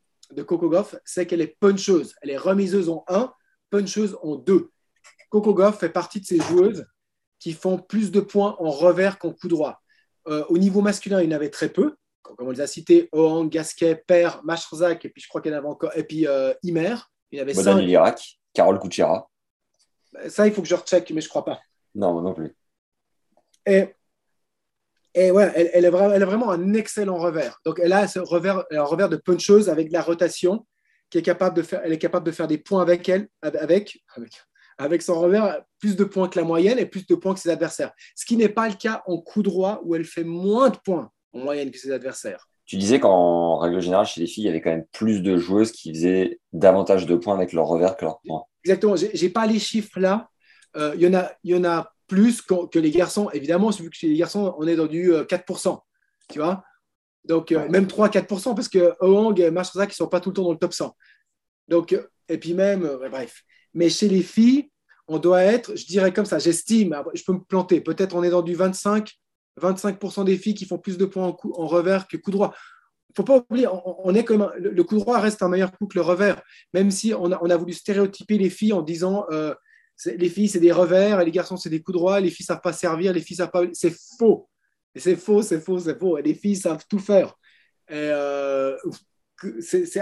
[0.47, 2.15] Coco Goff, c'est qu'elle est puncheuse.
[2.21, 3.33] Elle est remiseuse en 1,
[3.71, 4.71] puncheuse en 2.
[5.31, 6.87] Coco Goff fait partie de ces joueuses
[7.39, 9.81] qui font plus de points en revers qu'en coup droit.
[10.27, 11.97] Euh, au niveau masculin, il y en avait très peu.
[12.23, 15.55] Comme on les a cités, Oang, Gasquet, Per, Macherzak, et puis je crois qu'il y
[15.55, 16.97] en avait encore, et puis euh, Imer.
[17.31, 19.29] Il y avait Bodan Lirac, Carole Kuchera.
[20.29, 21.61] Ça, il faut que je recheck, mais je ne crois pas.
[21.95, 22.57] Non, non plus.
[23.67, 23.95] Et,
[25.15, 27.61] et ouais, elle, elle, est vraiment, elle, est vraiment un excellent revers.
[27.65, 30.67] Donc, elle a ce revers, un revers de puncheuse avec de la rotation,
[31.11, 34.03] qui est capable de faire, elle est capable de faire des points avec elle, avec,
[34.15, 34.43] avec,
[34.79, 37.51] avec son revers, plus de points que la moyenne et plus de points que ses
[37.51, 37.93] adversaires.
[38.15, 41.11] Ce qui n'est pas le cas en coup droit, où elle fait moins de points
[41.33, 42.49] en moyenne que ses adversaires.
[42.69, 45.39] Tu disais qu'en règle générale, chez les filles, il y avait quand même plus de
[45.39, 48.43] joueuses qui faisaient davantage de points avec leur revers que leur points.
[48.63, 48.95] Exactement.
[48.95, 50.29] Je n'ai pas les chiffres là,
[50.77, 53.31] euh, il, y en a, y en a plus que, les garçons.
[53.31, 55.69] Évidemment, vu que chez les garçons, on est dans du 4%.
[55.69, 55.77] Euh,
[56.31, 56.63] tu vois
[57.25, 60.35] Donc, euh, même 3-4%, parce que Oang et ça qui ne sont pas tout le
[60.35, 60.95] temps dans le top 100.
[61.69, 63.45] Donc, et puis même, bref.
[63.73, 64.71] Mais chez les filles,
[65.07, 68.31] on doit être, je dirais comme ça, j'estime, je peux me planter, peut-être on est
[68.31, 69.11] dans du 25,
[69.59, 72.55] 25% des filles qui font plus de points en, revers que coup droit.
[73.11, 75.97] Il ne faut pas oublier, on, est le, coup droit reste un meilleur coup que
[75.97, 76.41] le revers,
[76.75, 79.25] même si on a, voulu stéréotyper les filles en disant
[80.07, 82.61] les filles, c'est des revers, et les garçons, c'est des coups droits, les filles savent
[82.61, 83.63] pas servir, les filles savent pas.
[83.73, 84.49] C'est faux.
[84.95, 86.19] C'est faux, c'est faux, c'est faux.
[86.19, 87.35] Les filles savent tout faire.
[87.91, 88.77] Euh,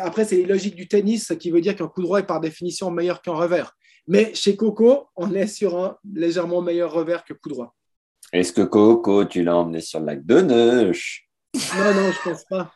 [0.01, 2.90] après, c'est les logiques du tennis qui veut dire qu'un coup droit est par définition
[2.90, 3.73] meilleur qu'un revers.
[4.07, 7.76] Mais chez Coco, on est sur un légèrement meilleur revers que coup droit.
[8.33, 11.29] Est-ce que Coco, tu l'as emmené sur le lac de Neuch?
[11.55, 12.73] Non, non, je pense pas.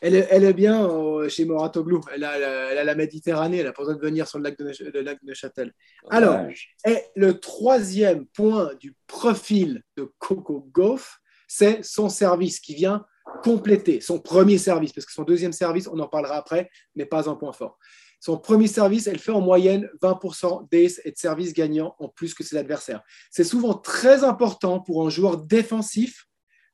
[0.00, 2.00] Elle est, bien euh, chez Moratoglou.
[2.14, 2.38] Elle a,
[2.70, 3.58] elle a, la Méditerranée.
[3.58, 5.72] Elle n'a pas besoin de venir sur le lac de, le lac de Châtel.
[6.08, 6.40] Alors,
[6.86, 13.04] et le troisième point du profil de Coco Gauff, c'est son service qui vient
[13.42, 17.28] compléter son premier service, parce que son deuxième service, on en parlera après, n'est pas
[17.28, 17.78] un point fort.
[18.20, 22.34] Son premier service, elle fait en moyenne 20% d'ace et de service gagnant en plus
[22.34, 23.02] que ses adversaires.
[23.30, 26.26] C'est souvent très important pour un joueur défensif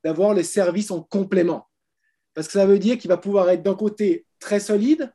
[0.05, 1.69] d'avoir les services en complément.
[2.35, 5.13] Parce que ça veut dire qu'il va pouvoir être d'un côté très solide,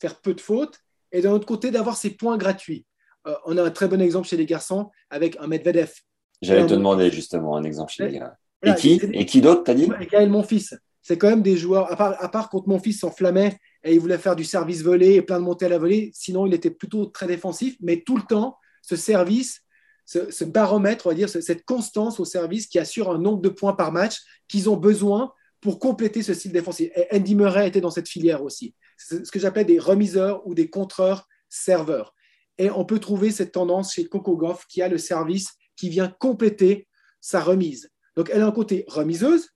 [0.00, 0.78] faire peu de fautes,
[1.10, 2.86] et d'un autre côté d'avoir ses points gratuits.
[3.26, 5.92] Euh, on a un très bon exemple chez les garçons avec un Medvedev.
[6.40, 8.36] J'allais te demander justement un exemple chez les gars.
[8.62, 9.88] et qui Et qui d'autre, t'as dit?
[10.10, 10.76] Gaël Monfils.
[11.02, 14.36] C'est quand même des joueurs, à part, à quand Monfils s'enflammait et il voulait faire
[14.36, 17.26] du service volé et plein de montées à la volée, sinon il était plutôt très
[17.26, 19.62] défensif, mais tout le temps, ce service,
[20.04, 23.74] ce baromètre, on va dire, cette constance au service qui assure un nombre de points
[23.74, 26.90] par match qu'ils ont besoin pour compléter ce style défensif.
[26.96, 28.74] Et Andy Murray était dans cette filière aussi.
[28.96, 32.14] ce que j'appelle des remiseurs ou des contreurs serveurs.
[32.58, 36.88] Et on peut trouver cette tendance chez CocoGoff qui a le service qui vient compléter
[37.20, 37.90] sa remise.
[38.16, 39.50] Donc, elle a un côté remiseuse,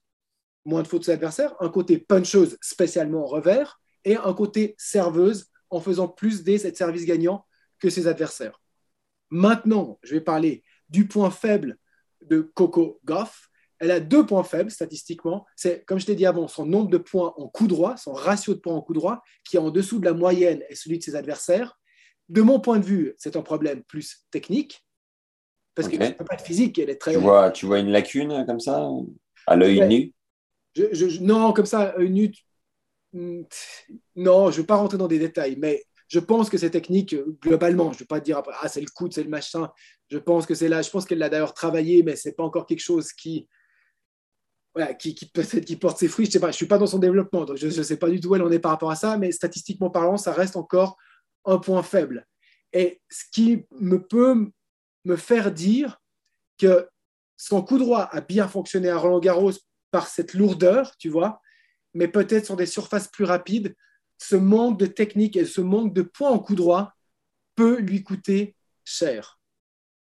[0.66, 5.80] moins de fautes de adversaires, un côté puncheuse spécialement revers, et un côté serveuse en
[5.80, 7.46] faisant plus des services gagnants
[7.78, 8.60] que ses adversaires.
[9.30, 11.78] Maintenant, je vais parler du point faible
[12.22, 13.48] de Coco Goff.
[13.78, 15.44] Elle a deux points faibles statistiquement.
[15.56, 18.54] C'est, comme je t'ai dit avant, son nombre de points en coup droit, son ratio
[18.54, 21.02] de points en coup droit, qui est en dessous de la moyenne et celui de
[21.02, 21.78] ses adversaires.
[22.28, 24.84] De mon point de vue, c'est un problème plus technique,
[25.74, 27.12] parce qu'elle ne peut pas être physique, elle est très.
[27.12, 28.88] Tu vois, tu vois une lacune comme ça,
[29.46, 30.12] à l'œil nu?
[31.20, 32.32] Non, comme ça, œil nu.
[33.12, 33.42] Hmm,
[34.16, 37.16] non, je ne veux pas rentrer dans des détails, mais je pense que c'est technique
[37.40, 37.92] globalement.
[37.92, 39.70] Je ne veux pas dire ah c'est le coude, c'est le machin.
[40.08, 40.82] Je pense que c'est là.
[40.82, 43.48] Je pense qu'elle l'a d'ailleurs travaillé, mais c'est pas encore quelque chose qui
[44.98, 46.26] qui, qui peut-être qui porte ses fruits.
[46.30, 46.38] Je.
[46.38, 48.42] Je suis pas dans son développement, donc je ne sais pas du tout où elle
[48.42, 49.16] en est par rapport à ça.
[49.16, 50.96] Mais statistiquement parlant, ça reste encore
[51.44, 52.26] un point faible.
[52.72, 54.50] Et ce qui me peut
[55.04, 56.00] me faire dire
[56.58, 56.88] que
[57.36, 59.52] son coup droit a bien fonctionné à Roland Garros
[59.90, 61.40] par cette lourdeur, tu vois,
[61.94, 63.74] mais peut-être sur des surfaces plus rapides,
[64.18, 66.92] ce manque de technique et ce manque de points en coup droit
[67.54, 69.40] peut lui coûter cher.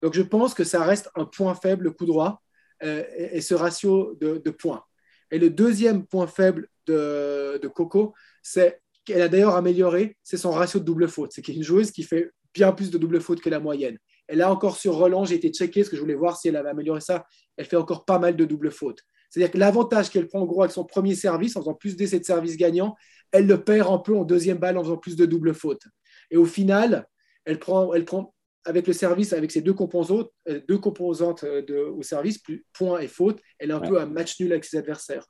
[0.02, 2.42] Donc je pense que ça reste un point faible, le coup droit,
[2.84, 4.84] euh, et, ce ratio de, points.
[5.32, 10.80] Et le deuxième point faible de, Coco, c'est qu'elle a d'ailleurs amélioré, c'est son ratio
[10.80, 11.32] de double faute.
[11.34, 13.98] C'est une joueuse qui fait bien plus de double faute que la moyenne.
[14.30, 16.56] Et là encore sur Roland, j'ai été checké parce que je voulais voir si elle
[16.56, 17.26] avait amélioré ça.
[17.58, 19.02] Elle fait encore pas mal de double faute.
[19.30, 22.20] C'est-à-dire que l'avantage qu'elle prend en gros avec son premier service, en faisant plus d'essais
[22.20, 22.96] de service gagnant,
[23.32, 25.84] elle le perd un peu en deuxième balle en faisant plus de double faute.
[26.32, 27.08] Et au final,
[27.46, 28.34] elle prend, elle prend
[28.66, 32.66] avec le service, avec ses deux composantes, euh, deux composantes euh, de, au service, plus
[32.74, 35.26] points et faute, elle est un peu un match nul avec ses adversaires.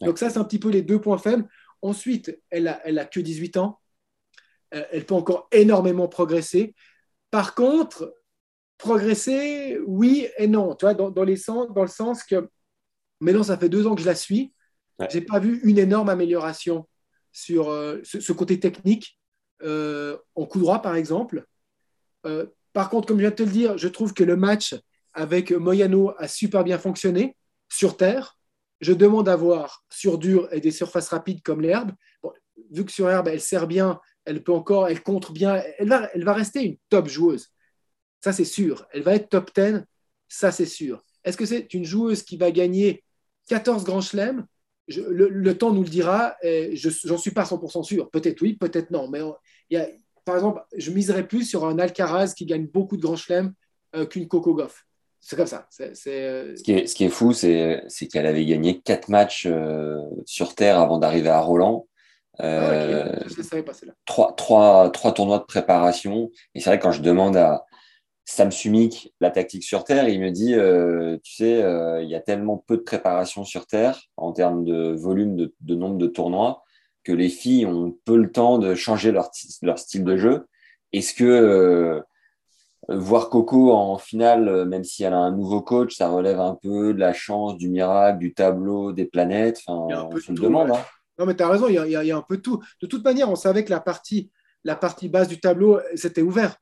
[0.00, 1.48] Donc ça, c'est un petit peu les deux points faibles.
[1.82, 3.80] Ensuite, elle a, elle a que 18 ans.
[4.74, 6.74] Euh, elle peut encore énormément progresser.
[7.30, 8.14] Par contre,
[8.76, 10.74] progresser, oui et non.
[10.74, 12.48] Tu vois, dans, dans, les sens, dans le sens que
[13.24, 14.52] maintenant, ça fait deux ans que je la suis.
[15.10, 16.86] Je n'ai pas vu une énorme amélioration
[17.32, 19.18] sur euh, ce, côté technique
[19.62, 21.44] euh, en coup droit, par exemple.
[22.26, 24.76] Euh, par contre, comme je viens de te le dire, je trouve que le match
[25.12, 27.36] avec Moyano a super bien fonctionné
[27.68, 28.38] sur terre.
[28.80, 31.92] Je demande à voir sur dur et des surfaces rapides comme l'herbe.
[32.70, 36.08] vu que sur herbe, elle sert bien, elle peut encore, elle contre bien, elle va,
[36.14, 37.50] elle va rester une top joueuse.
[38.20, 38.86] Ça, c'est sûr.
[38.92, 39.84] Elle va être top 10,
[40.28, 41.04] ça, c'est sûr.
[41.24, 43.03] Est-ce que c'est une joueuse qui va gagner
[43.48, 44.46] 14 grands chelems
[44.88, 46.36] le, temps nous le dira,
[46.72, 48.10] j'en suis pas 100% sûr.
[48.10, 49.08] Peut-être oui, peut-être non.
[49.08, 49.20] Mais
[49.70, 49.88] il y a,
[50.24, 53.52] par exemple, je miserais plus sur un Alcaraz qui gagne beaucoup de grands chelems
[53.94, 54.84] euh, qu'une Coco Goff.
[55.20, 55.68] C'est comme ça.
[55.80, 57.80] Euh, ce, qui est, ce, qui est, fou, c'est
[58.12, 61.86] qu'elle avait gagné quatre matchs euh, sur Terre avant d'arriver à Roland.
[62.38, 63.20] Ah,
[64.04, 66.30] trois, trois, trois tournois de préparation.
[66.54, 67.64] Et c'est vrai, quand je demande à,
[68.24, 72.14] Sam Sumik, la tactique sur Terre, il me dit, euh, tu sais, euh, il y
[72.14, 76.62] a tellement peu de préparation sur Terre en termes de volume, de, nombre de tournois,
[77.02, 80.46] que les filles ont peu le temps de changer leur, leur style de jeu.
[80.94, 82.00] Est-ce que euh,
[82.88, 86.94] voir Coco en finale, même si elle a un nouveau coach, ça relève un peu
[86.94, 89.60] de la chance, du miracle, du tableau, des planètes?
[89.66, 90.70] Enfin, On se le demande.
[90.70, 90.80] Hein.
[91.18, 92.62] Non, mais tu as raison, il y, a, il y, a un peu de tout.
[92.80, 94.30] De toute manière, on savait que la partie,
[94.64, 96.56] la partie basse du tableau, c'était ouvert.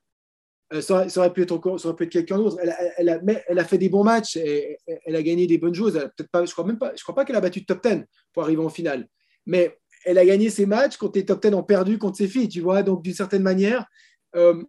[0.71, 2.57] Euh, ça, aurait pu être encore, ça aurait pu être quelqu'un d'autre.
[2.61, 5.75] Elle, elle, a, elle, a, fait des bons matchs, et, elle a gagné des bonnes
[5.75, 5.93] choses.
[5.93, 8.43] Peut-être pas, je crois même pas, je crois pas qu'elle a battu top 10 pour
[8.43, 9.07] arriver en finale.
[9.45, 12.47] Mais elle a gagné ses matchs quand les top 10 ont perdu contre ses filles,
[12.47, 12.83] tu vois.
[12.83, 13.85] Donc d'une certaine manière,
[14.35, 14.63] euh,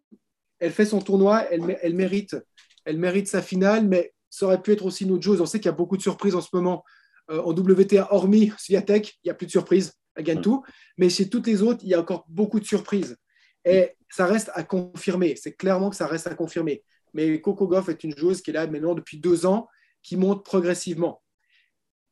[0.59, 2.37] elle fait son tournoi, elle, mérite,
[2.85, 5.41] elle mérite sa finale, mais ça aurait pu être aussi une autre chose.
[5.41, 6.85] On sait qu'il y a beaucoup de surprises en ce moment
[7.31, 10.43] euh, en WTA, hormis Sviatek, il n'y a plus de surprises, elle gagne mm.
[10.43, 10.63] tout.
[10.99, 13.17] Mais chez toutes les autres, il y a encore beaucoup de surprises.
[13.65, 15.37] Et ça reste à confirmer.
[15.37, 16.83] C'est clairement que ça reste à confirmer.
[17.15, 19.69] Mais Coco Goff est une joueuse qui est là maintenant depuis deux ans,
[20.03, 21.23] qui monte progressivement.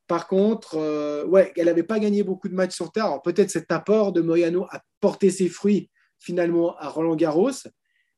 [0.07, 3.21] Par contre, euh, ouais, elle n'avait pas gagné beaucoup de matchs sur terre.
[3.23, 5.89] peut-être cet apport de Moyano a porté ses fruits
[6.19, 7.51] finalement à Roland Garros.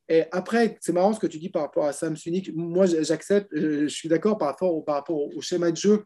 [0.08, 2.52] Et après, c'est marrant ce que tu dis par rapport à Sam Sunik.
[2.56, 6.06] Moi, j'accepte, je suis d'accord par rapport au schéma de jeu.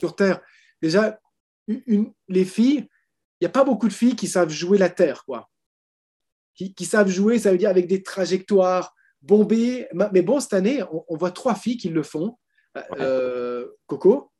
[0.00, 0.40] Sur Terre.
[0.80, 1.18] déjà,
[2.28, 2.88] les filles,
[3.40, 5.48] il n'y a pas beaucoup de filles qui savent jouer la terre, quoi.
[6.54, 8.92] Qui, savent jouer, ça veut dire avec des trajectoires
[9.22, 9.86] bombées.
[10.12, 12.36] Mais bon, cette année, on, voit trois filles qui le font.
[12.98, 14.32] Euh, Coco,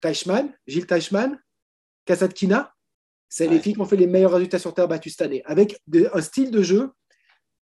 [0.00, 1.38] Teichmann, Gilles Teichmann,
[2.06, 2.74] Kasatkina.
[3.28, 5.78] C'est les filles qui ont fait les meilleurs résultats sur terre battue cette année, avec
[6.14, 6.92] un style de jeu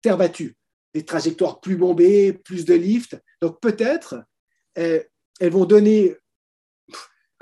[0.01, 0.57] terre battue,
[0.93, 3.17] des trajectoires plus bombées, plus de lift.
[3.41, 4.21] Donc peut-être,
[4.73, 5.07] elles,
[5.39, 6.17] elles vont donner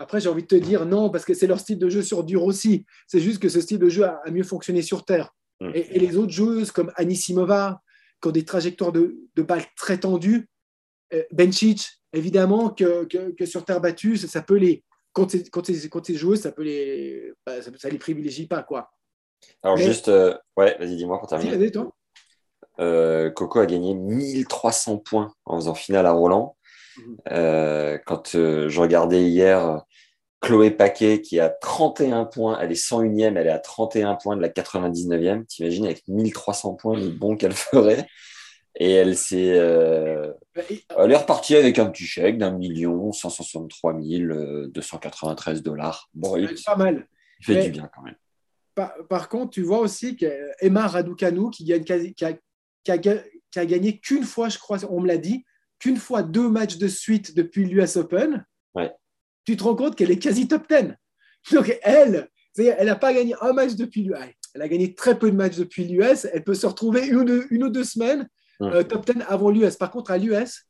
[0.04, 2.24] après, j'ai envie de te dire non, parce que c'est leur style de jeu sur
[2.24, 2.86] dur aussi.
[3.08, 5.34] C'est juste que ce style de jeu a, mieux fonctionné sur terre.
[5.62, 5.72] Mm.
[5.74, 7.82] Et, les autres joueuses comme Anisimova,
[8.22, 10.50] qui ont des trajectoires de, balles très tendues,
[11.14, 13.08] euh, Benchich, évidemment que,
[13.46, 14.84] sur terre battue, ça, peut les.
[15.14, 17.32] Contre ces, joueuses, ça peut les.
[17.46, 18.92] Bah, ça, les privilégie pas, quoi.
[19.62, 20.10] Alors, juste.
[20.10, 21.58] Euh, ouais, vas-y, dis-moi pour terminer.
[21.58, 21.94] Vas-y, toi.
[22.80, 26.56] Euh, Coco a gagné 1300 points en faisant finale à Roland.
[26.98, 27.18] Mhm.
[27.32, 29.82] Euh, quand euh, je regardais hier
[30.44, 34.42] Chloé Paquet qui a 31 points, elle est 101e, elle est à 31 points de
[34.42, 35.46] la 99e.
[35.46, 38.06] T'imagines avec 1300 points le bon qu'elle ferait.
[38.76, 40.34] Et elle s'est, euh,
[40.98, 46.10] elle est repartie avec un petit chèque d'un million 163 293 dollars.
[46.14, 46.36] Bon,
[46.66, 47.08] pas mal.
[47.40, 48.16] Il fait du bien quand même.
[49.08, 52.34] Par, contre, tu vois aussi qu'Emma Raducanu qui, gagne, qui, a,
[52.84, 55.46] qui a gagné qu'une fois, je crois, on me l'a dit,
[55.80, 58.46] qu'une fois deux matchs de suite depuis l'US Open,
[59.46, 60.96] tu te rends compte qu'elle est quasi top 10.
[61.52, 64.16] Donc elle, elle n'a pas gagné un match depuis l'US.
[64.54, 66.26] Elle a gagné très peu de matchs depuis l'US.
[66.32, 68.30] Elle peut se retrouver une, une ou deux semaines
[68.62, 69.76] euh, top 10 avant l'US.
[69.76, 70.66] Par contre, à l'US,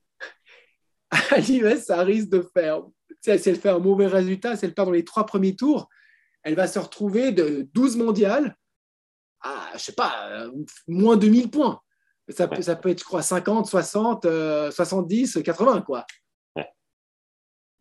[1.12, 2.82] à l'US, ça risque de faire.
[3.22, 5.88] Si elle fait un mauvais résultat, si elle perd dans les trois premiers tours,
[6.44, 8.58] elle va se retrouver de 12 mondiales
[9.40, 10.52] à, je sais pas, euh,
[10.88, 11.80] moins de 1000 points.
[12.30, 14.28] Ça, peut, ça peut être, je crois, 50, 60,
[14.72, 16.06] 70, 80, quoi.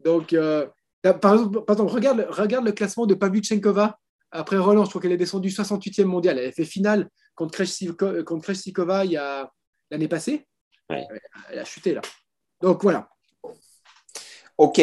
[0.00, 0.66] Donc, euh,
[1.02, 3.98] par, exemple, regarde, regarde le classement de Pavlyuchenkova
[4.30, 4.84] après Roland.
[4.84, 6.38] Je crois qu'elle est descendue 68e mondiale.
[6.38, 9.50] Elle a fait finale contre Krejcikova il y a
[9.90, 10.46] l'année passée.
[10.88, 12.02] Elle a chuté, là.
[12.60, 13.08] Donc, voilà.
[14.58, 14.80] OK.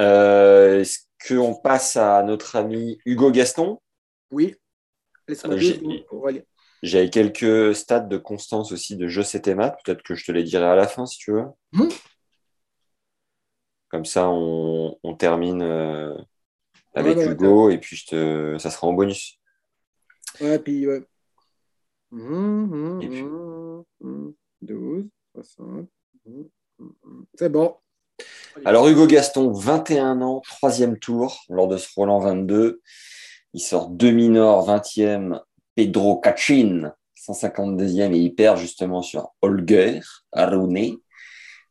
[0.00, 3.78] Euh, est-ce qu'on passe à notre ami Hugo Gaston?
[4.30, 4.54] Oui.
[5.30, 6.40] Euh,
[6.82, 9.78] j'avais quelques stats de constance aussi de Je sais maths.
[9.84, 11.44] Peut-être que je te les dirai à la fin si tu veux.
[11.72, 11.88] Mmh.
[13.94, 16.18] Comme ça, on, termine euh,
[16.96, 19.38] avec Hugo et puis je te, ça sera en bonus.
[20.40, 21.04] Ouais, puis ouais.
[22.10, 22.24] 12,
[24.00, 25.02] mmh,
[25.36, 25.86] 60.
[26.26, 26.42] Mmh,
[27.36, 27.76] C'est bon.
[28.64, 32.82] Alors Hugo Gaston, 21 ans, troisième tour lors de ce Roland 22.
[33.52, 35.40] Il sort demi-nord, 20e
[35.76, 40.00] Pedro Cachin, 152e, et il perd justement sur Holger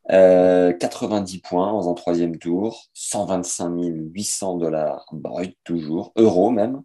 [0.08, 0.78] Arune.
[0.78, 3.72] 90 points en faisant troisième tour, 125
[4.12, 6.82] 800 dollars brut toujours, euros même.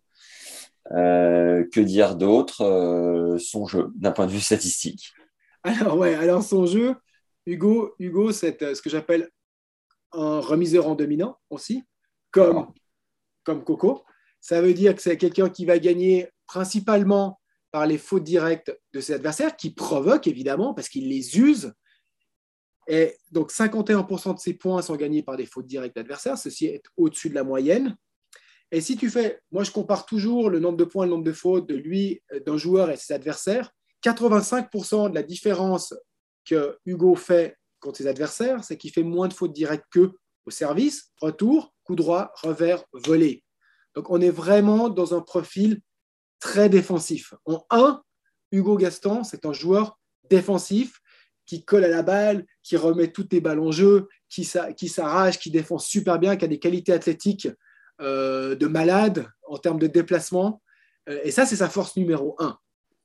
[0.91, 5.13] Euh, que dire d'autre euh, Son jeu, d'un point de vue statistique?
[5.63, 6.95] Alors ouais, alors son jeu,
[7.45, 9.29] Hugo, Hugo c'est euh, ce que j'appelle
[10.13, 11.83] un remiseur en dominant aussi,
[12.31, 12.71] comme,
[13.43, 14.03] comme Coco.
[14.41, 17.39] Ça veut dire que c'est quelqu'un qui va gagner principalement
[17.71, 21.73] par les fautes directes de ses adversaires, qui provoquent évidemment, parce qu'il les use.
[22.87, 26.83] Et donc 51% de ses points sont gagnés par des fautes directes d'adversaires, ceci est
[26.97, 27.95] au-dessus de la moyenne.
[28.71, 31.33] Et si tu fais, moi je compare toujours le nombre de points, le nombre de
[31.33, 33.71] fautes de lui, d'un joueur et ses adversaires,
[34.03, 35.93] 85% de la différence
[36.45, 40.11] que Hugo fait contre ses adversaires, c'est qu'il fait moins de fautes directes que
[40.45, 43.43] au service, retour, coup droit, revers, volé.
[43.95, 45.81] Donc on est vraiment dans un profil
[46.39, 47.33] très défensif.
[47.45, 48.01] En 1,
[48.51, 49.99] Hugo Gaston, c'est un joueur
[50.29, 51.01] défensif
[51.49, 55.49] qui colle à la balle, qui remet toutes les balles en jeu, qui, s'arrache, qui
[55.49, 57.47] défend super bien, qui a des qualités athlétiques
[58.01, 60.61] euh, de malade en termes de déplacement.
[61.09, 62.55] Euh, et ça, c'est sa force numéro 1.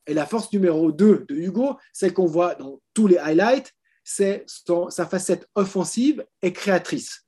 [0.09, 3.73] Et la force numéro 2 de Hugo, celle qu'on voit dans tous les highlights,
[4.05, 4.45] c'est
[4.91, 7.25] sa facette offensive et créatrice.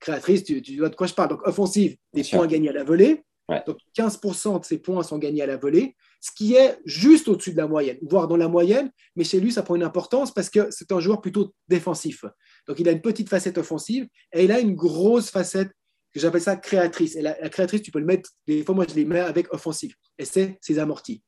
[0.00, 1.28] Créatrice, tu, vois de quoi je parle.
[1.28, 3.24] Donc, offensive, des points gagnés à la volée.
[3.64, 7.52] Donc 15% de ses points sont gagnés à la volée, ce qui est juste au-dessus
[7.52, 10.50] de la moyenne, voire dans la moyenne, mais chez lui, ça prend une importance parce
[10.50, 12.24] que c'est un joueur plutôt défensif.
[12.66, 15.70] Donc il a une petite facette offensive et il a une grosse facette
[16.12, 17.14] que j'appelle ça créatrice.
[17.16, 19.94] Et la, créatrice, tu peux le mettre, des fois, moi, je les mets avec offensif,
[20.18, 21.22] et c'est ses amortis.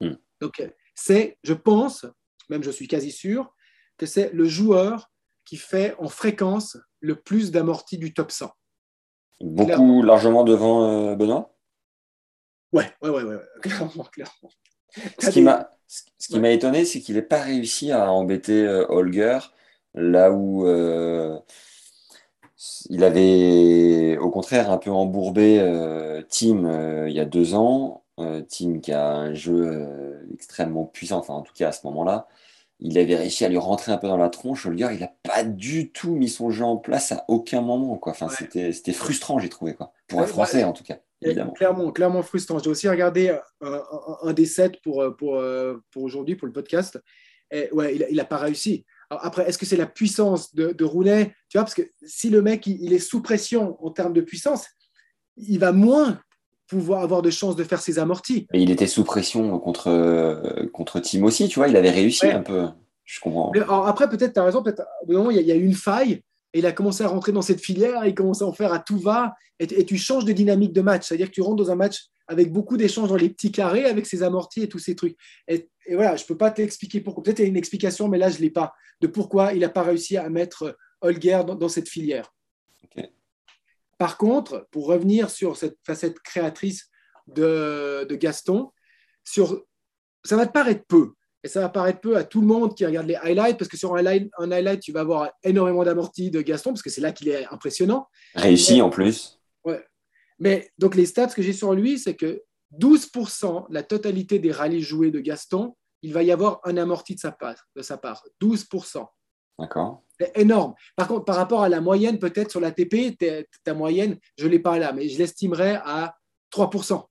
[0.00, 0.14] Hmm.
[0.40, 0.62] Donc
[0.94, 2.06] c'est, je pense,
[2.50, 3.54] même je suis quasi sûr,
[3.96, 5.10] que c'est le joueur
[5.44, 8.50] qui fait en fréquence le plus d'amortis du top 100.
[9.40, 11.53] Beaucoup, largement devant euh, Benoît?
[12.74, 14.50] Ouais, ouais, ouais, ouais, clairement, clairement.
[15.20, 18.84] Ce qui m'a, ce qui m'a étonné, c'est qu'il n'ait pas réussi à embêter euh,
[18.88, 19.38] Holger
[19.94, 21.38] là où euh,
[22.90, 28.02] il avait au contraire un peu embourbé euh, Tim il y a deux ans.
[28.48, 32.28] Tim qui a un jeu extrêmement puissant, enfin en tout cas à ce moment-là.
[32.80, 34.68] Il avait réussi à lui rentrer un peu dans la tronche.
[34.68, 37.96] Gars, il n'a pas du tout mis son jeu en place à aucun moment.
[37.96, 38.12] Quoi.
[38.12, 39.74] Enfin, c'était, frustrant, j'ai trouvé.
[39.74, 39.92] Quoi.
[40.06, 40.98] Pour un Français, en tout cas.
[41.54, 42.58] Clairement, clairement frustrant.
[42.58, 45.42] J'ai aussi regardé un, des sets pour, pour,
[45.90, 47.00] pour aujourd'hui, pour le podcast.
[47.50, 51.34] Et ouais, il n'a pas réussi après, est-ce que c'est la puissance de, Roulet?
[51.48, 54.66] Tu vois, parce que si le mec il, est sous pression en termes de puissance,
[55.36, 56.20] il va moins
[56.66, 58.46] pouvoir avoir de chances de faire ses amortis.
[58.52, 62.42] Mais il était sous pression contre, contre Tim aussi, tu vois, il avait réussi un
[62.42, 62.68] peu.
[63.04, 63.52] Je comprends.
[63.84, 66.22] après, peut-être, tu as raison, peut-être, il y, a, une faille,
[66.54, 68.78] et il a commencé à rentrer dans cette filière, il commence à en faire à
[68.78, 71.06] tout va, et, et tu changes de dynamique de match.
[71.06, 74.06] C'est-à-dire que tu rentres dans un match avec beaucoup d'échanges dans les petits carrés, avec
[74.06, 75.16] ses amortis et tous ces trucs.
[75.48, 77.22] Et, voilà, je ne peux pas t'expliquer pourquoi.
[77.22, 79.60] Peut-être il y a une explication, mais là, je ne l'ai pas, de pourquoi il
[79.60, 82.32] n'a pas réussi à mettre Holger dans, cette filière.
[83.98, 86.88] Par contre, pour revenir sur cette facette créatrice
[87.26, 88.70] de, Gaston,
[89.22, 89.62] sur,
[90.24, 91.12] ça va te paraître peu.
[91.44, 93.76] Et ça va paraître peu à tout le monde qui regarde les highlights, parce que
[93.76, 97.02] sur un highlight, un highlight tu vas avoir énormément d'amortis de Gaston, parce que c'est
[97.02, 98.08] là qu'il est impressionnant.
[98.34, 99.38] Réussi en plus.
[99.64, 99.84] Ouais,
[100.38, 102.42] mais donc, les stats que j'ai sur lui, c'est que
[102.78, 107.20] 12%, la totalité des rallyes joués de Gaston, il va y avoir un amorti de
[107.20, 107.66] sa part.
[107.76, 109.06] De sa part 12%.
[109.58, 110.02] D'accord.
[110.18, 110.74] C'est énorme.
[110.96, 113.16] Par contre, par rapport à la moyenne, peut-être sur l'ATP,
[113.62, 116.16] ta moyenne, je ne l'ai pas là, mais je l'estimerais à
[116.52, 117.04] 3%.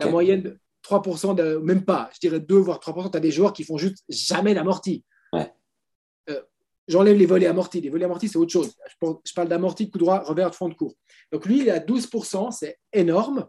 [0.00, 0.58] La moyenne,
[0.88, 3.10] 3%, de, même pas, je dirais 2 voire 3%.
[3.10, 5.04] Tu as des joueurs qui font juste jamais d'amorti.
[5.32, 5.52] Ouais.
[6.88, 7.80] J'enlève les volets amortis.
[7.80, 8.72] Les volets amortis, c'est autre chose.
[9.02, 10.94] Je parle d'amorti, coup droit, revers, fond de cours.
[11.32, 13.48] Donc lui, il est à 12%, c'est énorme.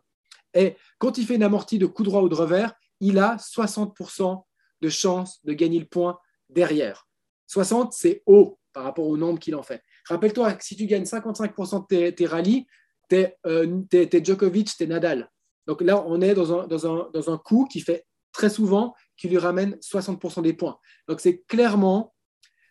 [0.54, 4.44] Et quand il fait une amorti de coup droit ou de revers, il a 60%
[4.82, 6.18] de chance de gagner le point
[6.50, 7.08] derrière.
[7.48, 9.84] 60, c'est haut par rapport au nombre qu'il en fait.
[10.06, 12.66] Rappelle-toi que si tu gagnes 55% de tes, rallyes,
[13.10, 13.82] tu es, euh,
[14.24, 15.30] Djokovic, tu es Nadal.
[15.68, 20.42] Donc là, on est dans un, coup qui fait très souvent, qui lui ramène 60%
[20.42, 20.78] des points.
[21.08, 22.14] Donc c'est clairement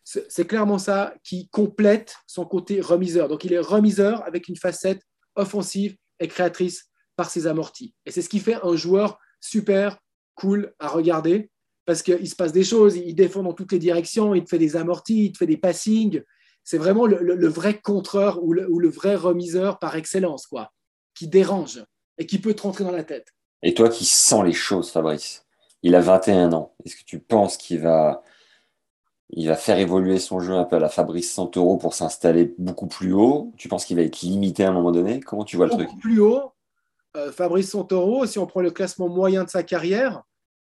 [0.05, 3.26] c'est clairement ça qui complète son côté remiseur.
[3.26, 5.03] Donc il est remiseur avec une facette
[5.34, 6.84] offensive et créatrice
[7.16, 7.92] par ses amortis.
[8.07, 9.99] Et c'est ce qui fait un joueur super
[10.36, 11.51] cool à regarder
[11.86, 14.59] parce qu'il se passe des choses, il défend dans toutes les directions, il te fait
[14.59, 16.22] des amortis, il te fait des passings.
[16.62, 20.72] C'est vraiment le, vrai contreur ou le, vrai remiseur par excellence, quoi,
[21.14, 21.84] qui dérange
[22.19, 23.35] et qui peut te rentrer dans la tête.
[23.62, 25.47] Et toi qui sens les choses, Fabrice,
[25.83, 26.75] il a 21 ans.
[26.85, 28.23] Est-ce que tu penses qu'il va
[29.31, 32.87] il va faire évoluer son jeu un peu à la Fabrice Santoro pour s'installer beaucoup
[32.87, 33.53] plus haut?
[33.57, 35.21] Tu penses qu'il va être limité à un moment donné?
[35.21, 35.89] Comment tu vois le truc?
[36.01, 36.53] Plus haut,
[37.17, 40.23] euh, Fabrice Santoro, si on prend le classement moyen de sa carrière,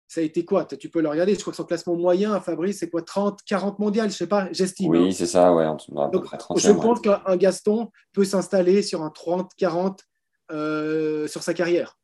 [0.08, 0.64] ça a été quoi?
[0.64, 3.02] Tu peux le regarder, je crois que son classement moyen à Fabrice, c'est quoi?
[3.02, 4.90] 30, 40 mondiales, je sais pas, j'estime.
[4.90, 5.10] Oui, hein.
[5.12, 5.66] c'est ça, ouais.
[6.56, 10.02] je pense qu'un Gaston peut s'installer sur un 30, 40
[10.50, 11.98] euh, sur sa carrière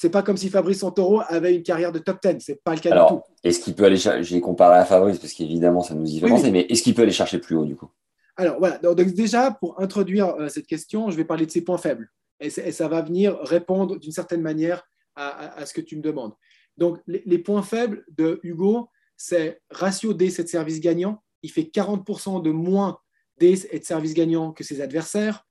[0.00, 2.36] c'est pas comme si Fabrice Santoro avait une carrière de top 10.
[2.40, 3.20] C'est pas le cas du tout.
[3.44, 6.26] Est-ce qu'il peut aller chercher J'ai comparé à Fabrice parce qu'évidemment, ça nous y fait
[6.26, 7.90] penser, mais est-ce qu'il peut aller chercher plus haut du coup?
[8.36, 8.78] Alors voilà.
[8.78, 12.10] Donc, déjà, pour introduire euh, cette question, je vais parler de ses points faibles
[12.40, 14.84] et, ça va venir répondre d'une certaine manière
[15.16, 16.32] à, ce que tu me demandes.
[16.78, 18.88] Donc les, points faibles de Hugo,
[19.18, 21.22] c'est ratio D, c'est de service gagnant.
[21.42, 22.98] Il fait 40% de moins
[23.36, 25.44] D et de service gagnant que ses adversaires.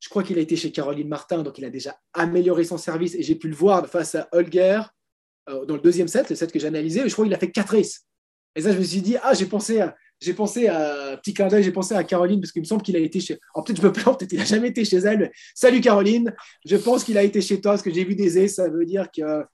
[0.00, 3.14] Je crois qu'il a été chez Caroline Martin, donc il a déjà amélioré son service
[3.14, 4.80] et j'ai pu le voir face à Holger
[5.48, 7.06] euh, dans le deuxième set, le set que j'ai analysé.
[7.06, 8.06] Je crois qu'il a fait 4 races.
[8.56, 11.48] Et ça, je me suis dit, ah, j'ai pensé à, j'ai pensé à petit clin
[11.48, 13.38] j'ai pensé à Caroline parce qu'il me semble qu'il a été chez.
[13.54, 15.30] Alors peut-être je me plante, peut-être il n'a jamais été chez elle.
[15.54, 16.34] Salut Caroline,
[16.66, 18.84] je pense qu'il a été chez toi parce que j'ai vu des aises, ça veut
[18.84, 19.44] dire que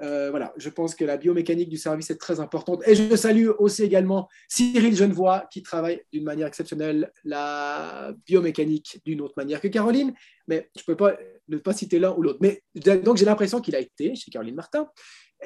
[0.00, 2.82] euh, voilà, je pense que la biomécanique du service est très importante.
[2.86, 9.20] Et je salue aussi également Cyril Genevois qui travaille d'une manière exceptionnelle la biomécanique d'une
[9.20, 10.14] autre manière que Caroline.
[10.46, 11.16] Mais je ne peux pas
[11.48, 12.38] ne pas citer l'un ou l'autre.
[12.40, 14.88] Mais donc j'ai l'impression qu'il a été chez Caroline Martin,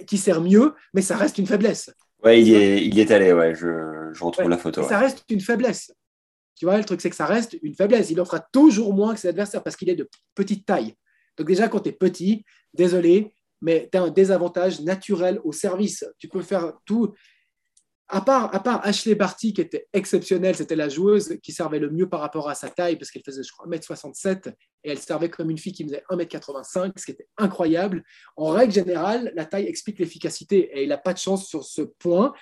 [0.07, 1.91] qui sert mieux, mais ça reste une faiblesse.
[2.23, 4.83] Ouais, il y est, il est allé, ouais, je, je retrouve la photo.
[4.83, 5.93] Ça reste une faiblesse.
[6.57, 8.11] Tu vois, le truc, c'est que ça reste une faiblesse.
[8.11, 10.95] Il en fera toujours moins que ses adversaires parce qu'il est de petite taille.
[11.37, 12.45] Donc déjà, quand tu es petit,
[12.75, 16.05] désolé, mais tu as un désavantage naturel au service.
[16.19, 17.15] Tu peux faire tout.
[18.09, 21.89] À part, à part Ashley Barty, qui était exceptionnelle, c'était la joueuse qui servait le
[21.89, 24.53] mieux par rapport à sa taille, parce qu'elle faisait, je crois, 1m67,
[24.85, 28.05] et elle servait comme une fille qui faisait 1m85, ce qui était incroyable.
[28.37, 31.81] En règle générale, la taille explique l'efficacité, et il n'a pas de chance sur ce
[31.81, 32.35] point,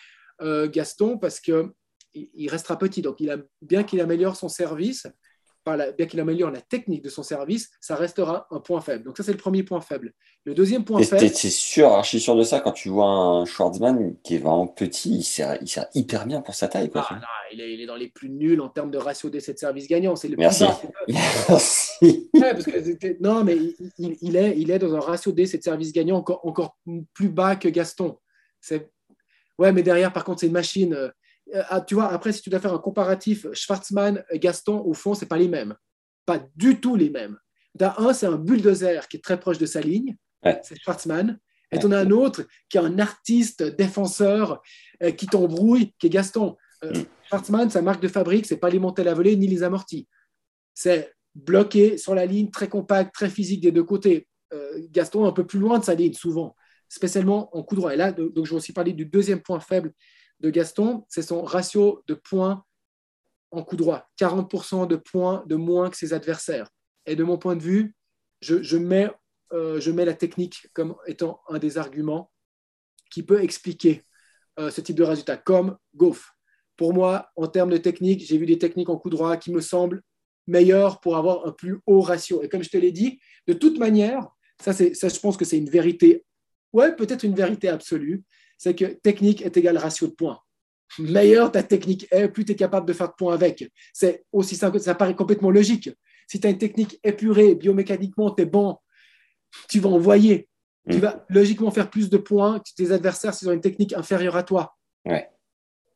[0.43, 1.71] euh, Gaston, parce qu'il
[2.15, 3.03] il restera petit.
[3.03, 5.07] Donc, il a, bien qu'il améliore son service,
[5.67, 9.05] bien qu'il améliore la technique de son service, ça restera un point faible.
[9.05, 10.15] Donc ça, c'est le premier point faible.
[10.45, 11.29] Le deuxième point faible...
[11.29, 15.17] C'est sûr, archi sûr de ça, quand tu vois un Schwartzman qui est vraiment petit,
[15.19, 16.91] il sert, il sert hyper bien pour sa taille.
[16.91, 17.21] Quoi, ah,
[17.53, 19.87] il, est, il, est, dans les plus nuls en termes de ratio d'essai de service
[19.87, 20.17] gagnant.
[20.17, 20.65] C'est le Merci.
[21.07, 21.15] Plus
[21.55, 22.29] Merci.
[23.21, 23.57] non, mais
[23.99, 26.79] il, il, est, il est dans un ratio d'essai de service gagnant encore, encore
[27.13, 28.17] plus bas que Gaston.
[29.59, 31.13] Ouais, mais derrière, par contre, c'est une machine.
[31.55, 35.15] Euh, ah, tu vois, après, si tu dois faire un comparatif, Schwarzman, Gaston, au fond,
[35.15, 35.75] c'est pas les mêmes.
[36.27, 37.39] Pas du tout les mêmes.
[37.75, 40.17] D'un un, c'est un bulldozer qui est très proche de sa ligne.
[40.63, 41.39] C'est Schwarzman.
[41.73, 44.61] Et tu en as un autre qui est un artiste défenseur
[45.03, 46.57] euh, qui t'embrouille, qui est Gaston.
[46.85, 47.05] Euh, mm.
[47.29, 50.09] Schwarzman, sa marque de fabrique, c'est pas les montées à la volée ni les amortis.
[50.75, 54.27] C'est bloqué sur la ligne, très compact, très physique des deux côtés.
[54.91, 56.57] Gaston un peu plus loin de sa ligne, souvent
[56.91, 57.95] spécialement en coup droit.
[57.95, 59.93] Et là, donc, je vais aussi parler du deuxième point faible
[60.41, 62.65] de Gaston, c'est son ratio de points
[63.51, 64.09] en coup droit.
[64.19, 66.69] 40% de points de moins que ses adversaires.
[67.07, 67.95] Et de mon point de vue,
[68.41, 69.11] je, mets,
[69.53, 72.31] euh, je mets la technique comme étant un des arguments
[73.11, 74.03] qui peut expliquer
[74.59, 76.33] euh, ce type de résultat, comme Goff.
[76.77, 79.61] Pour moi, en termes de technique, j'ai vu des techniques en coup droit qui me
[79.61, 80.03] semblent
[80.47, 82.43] meilleures pour avoir un plus haut ratio.
[82.43, 84.29] Et comme je te l'ai dit, de toute manière,
[84.61, 86.25] ça, ça je pense que c'est une vérité
[86.73, 88.25] ouais, peut-être une vérité absolue,
[88.61, 90.39] c'est que technique est égal ratio de points.
[90.99, 93.67] Meilleure ta technique est, plus tu es capable de faire de points avec.
[93.95, 95.89] C'est aussi simple ça paraît complètement logique.
[96.29, 98.77] Si tu as une technique épurée, biomécaniquement, tu es bon,
[99.71, 100.47] tu vas envoyer.
[100.91, 101.01] Tu mm.
[101.01, 104.43] vas logiquement faire plus de points que tes adversaires s'ils ont une technique inférieure à
[104.43, 104.77] toi.
[105.07, 105.31] Ouais.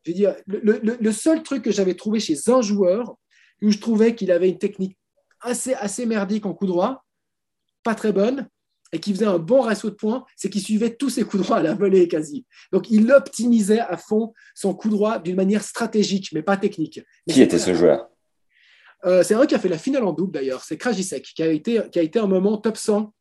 [0.06, 3.14] Je veux dire, le, le, seul truc que j'avais trouvé chez un joueur
[3.60, 4.96] où je trouvais qu'il avait une technique
[5.40, 7.04] assez, assez merdique en coup droit,
[7.82, 8.48] pas très bonne,
[8.94, 11.56] et qui faisait un bon ratio de points, c'est qu'il suivait tous ses coups droits
[11.56, 12.46] à la volée quasi.
[12.72, 17.00] Donc il optimisait à fond son coup droit d'une manière stratégique, mais pas technique.
[17.28, 18.08] qui était ce joueur?
[19.04, 21.48] Euh, C'est un qui a fait la finale en double d'ailleurs, c'est Krajicek, qui a
[21.48, 23.12] été, qui a été un moment top 100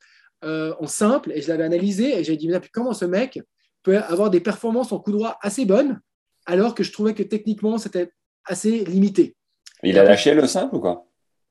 [0.45, 3.41] euh, en simple, et je l'avais analysé, et j'ai dit, mais comment ce mec
[3.81, 5.99] peut avoir des performances en coup droit assez bonnes,
[6.45, 8.11] alors que je trouvais que techniquement, c'était
[8.45, 9.35] assez limité.
[9.81, 11.07] Il a lâché le simple ou quoi?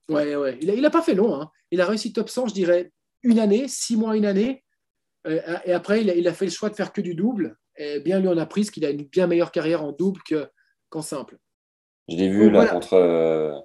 [0.09, 0.57] Ouais, ouais.
[0.61, 1.35] Il n'a pas fait long.
[1.35, 1.49] Hein.
[1.71, 2.91] Il a réussi top 100, je dirais,
[3.23, 4.63] une année, six mois, une année.
[5.27, 7.57] Euh, et après, il a, fait le choix de faire que du double.
[7.77, 10.21] Et bien lui en a pris, qu'il a une bien meilleure carrière en double
[10.89, 11.37] qu'en simple.
[12.09, 13.57] Je l'ai vu là contre euh,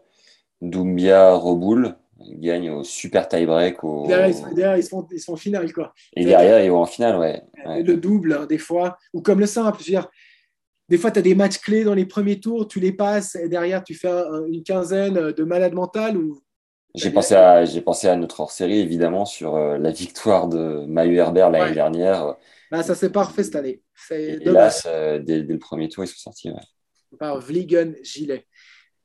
[0.61, 1.97] Doumbia Roboul.
[2.21, 3.85] Il gagne au super tie-break.
[3.85, 4.07] Au...
[4.07, 4.29] Derrière,
[4.77, 5.73] ils, sont, ils, sont, en finale.
[5.73, 5.93] Quoi.
[6.17, 7.43] Et derrière, ils vont en finale, ouais.
[7.65, 8.99] Le double, hein, des fois.
[9.13, 9.79] Ou comme le simple.
[9.81, 10.09] Je veux dire,
[10.89, 13.49] des fois, tu as des matchs clés dans les premiers tours, tu les passes, et
[13.49, 14.11] derrière, tu fais
[14.49, 16.41] une quinzaine de malades mentales ou
[16.95, 21.17] j'ai pensé, à, j'ai pensé à notre hors-série, évidemment, sur euh, la victoire de Mahu
[21.17, 22.37] Herbert l'année dernière.
[22.71, 23.83] Bah, ça s'est pas refait cette année.
[24.11, 26.51] hélas, euh, dès, le premier tour, ils sont sortis.
[27.19, 28.47] Par Vliegen Gilet.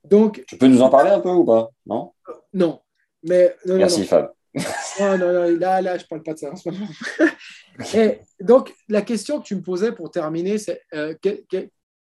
[0.04, 1.70] Donc, tu peux nous en parler un peu ou pas?
[1.86, 2.14] Non?
[2.30, 2.82] Euh, Non.
[3.24, 4.32] Mais, Merci, Fab.
[5.00, 6.88] non, non, non, là, là, je ne parle pas de ça en ce moment.
[7.96, 10.82] Et donc, la question que tu me posais pour terminer, c'est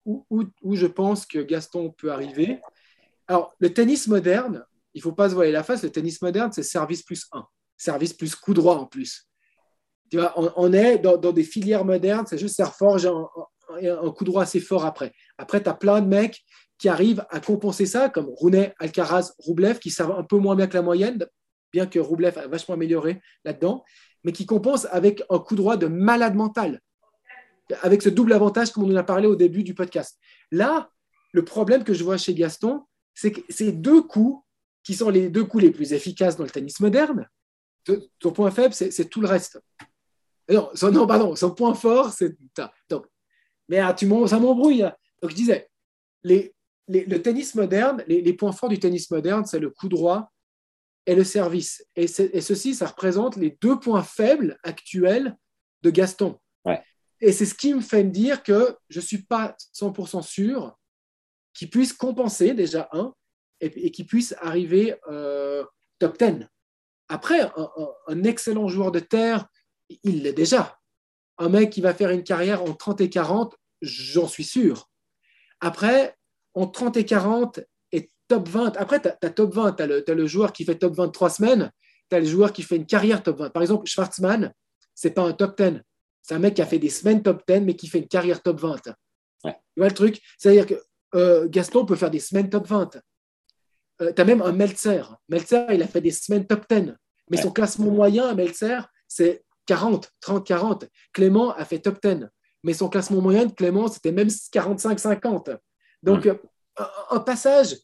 [0.04, 2.60] où, où, où je pense que Gaston peut arriver?
[3.28, 4.64] Alors, le tennis moderne,
[4.94, 7.44] il ne faut pas se voiler la face, le tennis moderne, c'est service plus 1,
[7.76, 9.28] service plus coup droit en plus.
[10.10, 13.26] Tu vois, on, est dans, des filières modernes, c'est juste faire forge un,
[13.82, 15.12] un, coup droit assez fort après.
[15.38, 16.44] Après, tu as plein de mecs
[16.78, 20.66] qui arrivent à compenser ça, comme Rounet, Alcaraz, Roublev, qui savent un peu moins bien
[20.66, 21.26] que la moyenne,
[21.72, 23.84] bien que Roublev a vachement amélioré là-dedans,
[24.22, 26.80] mais qui compensent avec un coup droit de malade mental,
[27.82, 30.18] avec ce double avantage comme on en a parlé au début du podcast.
[30.50, 30.90] Là,
[31.32, 32.84] le problème que je vois chez Gaston,
[33.14, 34.44] c'est que ces deux coups
[34.84, 37.28] qui sont les deux coups les plus efficaces dans le tennis moderne.
[38.18, 39.60] Ton point faible, c'est tout le reste.
[40.48, 42.36] Non, son, non, pardon, son point fort, c'est.
[43.68, 44.82] Mais ah, tu ça m'embrouille.
[45.22, 45.70] Donc, je disais,
[46.22, 46.54] les,
[46.88, 50.30] le tennis moderne, les, points forts du tennis moderne, c'est le coup droit
[51.06, 51.86] et le service.
[51.96, 55.36] Et, et, ceci, ça représente les deux points faibles actuels
[55.82, 56.38] de Gaston.
[57.20, 60.76] Et c'est ce qui me fait me dire que je ne suis pas 100% sûr
[61.54, 63.14] qu'il puisse compenser déjà un
[63.60, 65.64] et, qui puisse arriver euh,
[65.98, 66.46] top 10.
[67.08, 67.40] Après,
[68.06, 69.46] un, excellent joueur de terre,
[70.02, 70.78] il l'est déjà.
[71.38, 74.88] Un mec qui va faire une carrière en 30 et 40, j'en suis sûr.
[75.60, 76.16] Après,
[76.54, 77.60] en 30 et 40
[77.92, 80.94] et top 20, après, tu as, top 20, tu as, le joueur qui fait top
[80.94, 81.70] 20 trois semaines,
[82.10, 83.50] tu as le joueur qui fait une carrière top 20.
[83.50, 84.52] Par exemple, Schwarzman,
[84.94, 85.80] c'est pas un top 10.
[86.22, 88.42] C'est un mec qui a fait des semaines top 10, mais qui fait une carrière
[88.42, 88.76] top 20.
[88.82, 90.22] Tu vois le truc?
[90.38, 90.74] C'est-à-dire que
[91.14, 92.98] euh, Gaston peut faire des semaines top 20.
[94.00, 95.02] Euh, tu as même un Meltzer.
[95.28, 96.94] Meltzer, il a fait des semaines top 10.
[97.30, 100.84] Mais son classement moyen à Meltzer, c'est 40, 30, 40.
[101.12, 102.28] Clément a fait top 10.
[102.64, 105.50] Mais son classement moyen de Clément, c'était même 45, 50.
[106.02, 106.28] Donc,
[107.10, 107.76] un, passage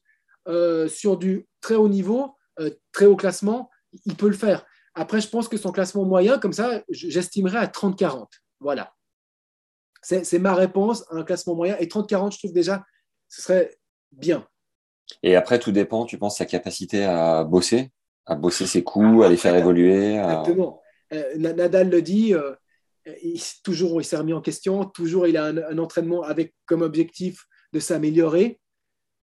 [0.49, 3.71] euh, sur du très haut niveau, euh, très haut classement,
[4.05, 4.65] il peut le faire.
[4.95, 8.27] Après, je pense que son classement moyen, comme ça, j'estimerais à 30-40.
[8.59, 8.93] Voilà.
[10.03, 11.77] C'est ma réponse à un classement moyen.
[11.79, 12.85] Et 30-40, je trouve déjà,
[13.29, 13.79] ce serait
[14.13, 14.47] bien.
[15.23, 17.91] Et après, tout dépend, tu penses, sa capacité à bosser,
[18.27, 20.15] à bosser ses coups, à les faire évoluer.
[20.15, 20.81] Exactement.
[21.13, 22.55] Euh, Nadal le dit, euh,
[23.23, 27.47] il, toujours il s'est remis en question, toujours il a un, entraînement avec comme objectif
[27.73, 28.61] de s'améliorer.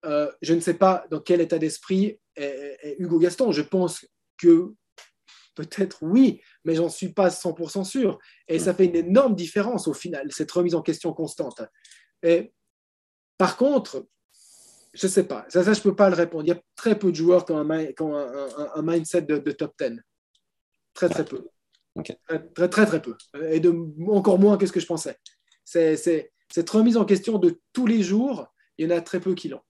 [0.06, 3.52] Euh, je ne sais pas dans quel état d'esprit est, Hugo Gaston.
[3.52, 4.06] Je pense
[4.38, 4.74] que
[5.56, 8.20] peut-être oui, mais j'en suis pas 100% sûr.
[8.48, 11.62] Et ça fait une énorme différence au final, cette remise en question constante.
[12.24, 12.54] Et,
[13.38, 14.08] par contre,
[14.94, 16.44] je ne sais pas, ça, ça je ne peux pas le répondre.
[16.44, 20.02] Il y a très peu de joueurs qui ont un, mindset de, top 10.
[20.94, 21.48] Très, très peu.
[22.04, 23.16] Très, très, très, peu.
[23.50, 23.74] Et de,
[24.10, 25.18] encore moins que ce que je pensais.
[25.64, 25.96] C'est,
[26.52, 29.48] cette remise en question de tous les jours, il y en a très peu qui
[29.48, 29.62] l'ont.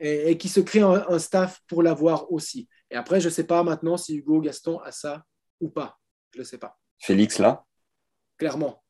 [0.00, 2.68] Et, qui se créent un, staff pour l'avoir aussi.
[2.90, 5.24] Et après, je ne sais pas maintenant si Hugo Gaston a ça
[5.60, 5.98] ou pas.
[6.34, 6.78] Je ne sais pas.
[6.98, 7.64] Félix, là?
[8.38, 8.82] Clairement.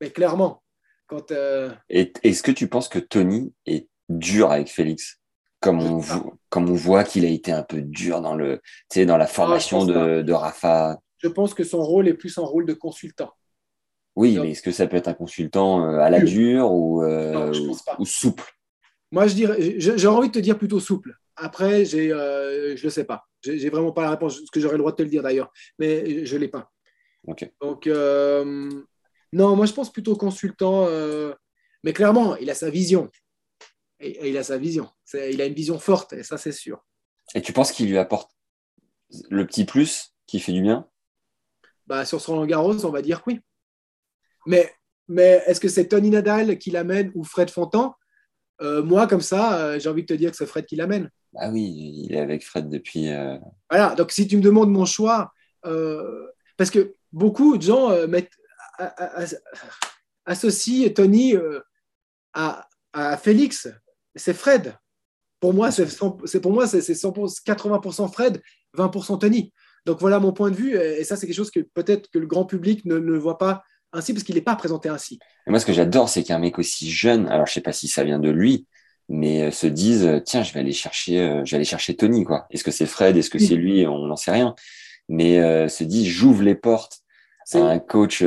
[0.00, 0.62] Mais clairement.
[1.06, 5.18] Quand, euh, Est-ce que tu penses que Tony est dur avec Félix
[5.60, 6.02] comme on,
[6.48, 8.60] comme on voit qu'il a été un peu dur dans, le,
[8.96, 12.42] dans la ah, formation de, de Rafa je pense que son rôle est plus un
[12.42, 13.32] rôle de consultant.
[14.16, 17.52] Oui, mais est-ce que ça peut être un consultant euh, à la dure ou, euh,
[17.98, 18.52] ou souple?
[19.10, 21.14] Moi, je dirais, j'ai envie de te dire plutôt souple.
[21.36, 23.26] Après, j'ai, euh, je ne sais pas.
[23.42, 25.50] J'ai vraiment pas la réponse, ce que j'aurais le droit de te le dire d'ailleurs,
[25.78, 26.70] mais je ne l'ai pas.
[27.60, 27.86] Donc,
[29.32, 30.86] non, moi, je pense plutôt consultant.
[31.84, 33.10] mais clairement, il a sa vision.
[34.02, 34.90] Et, il a sa vision.
[35.14, 36.84] Il a une vision forte, et ça, c'est sûr.
[37.34, 38.30] Et tu penses qu'il lui apporte
[39.30, 40.88] le petit plus qui fait du bien?
[41.86, 43.40] Bah, sur Roland Garros, on va dire oui.
[44.46, 44.72] Mais,
[45.08, 47.94] mais est-ce que c'est Tony Nadal qui l'amène ou Fred Fontan
[48.60, 51.10] euh, Moi, comme ça, euh, j'ai envie de te dire que c'est Fred qui l'amène.
[51.36, 51.62] Ah oui,
[52.06, 53.08] il est avec Fred depuis.
[53.08, 53.38] Euh,
[53.70, 55.32] voilà, donc si tu me demandes mon choix,
[55.62, 58.32] parce que beaucoup de gens mettent,
[60.26, 61.34] associent Tony
[62.34, 63.68] à, à Félix.
[64.16, 64.74] C'est Fred.
[65.40, 68.40] Pour moi, c'est pour moi c'est 80% Fred,
[68.76, 69.52] 20% Tony.
[69.86, 72.26] Donc voilà mon point de vue, et ça c'est quelque chose que peut-être que le
[72.26, 75.18] grand public ne, voit pas ainsi parce qu'il n'est pas présenté ainsi.
[75.48, 78.04] moi ce que j'adore, c'est qu'un mec aussi jeune, alors je sais pas si ça
[78.04, 78.66] vient de lui,
[79.08, 81.96] mais euh, se disent euh, tiens je vais aller chercher, euh, je vais aller chercher
[81.96, 82.46] Tony quoi.
[82.50, 84.54] Est-ce que c'est Fred, est-ce que c'est lui, on n'en sait rien,
[85.08, 87.00] mais se dit j'ouvre les portes
[87.54, 88.22] à un coach,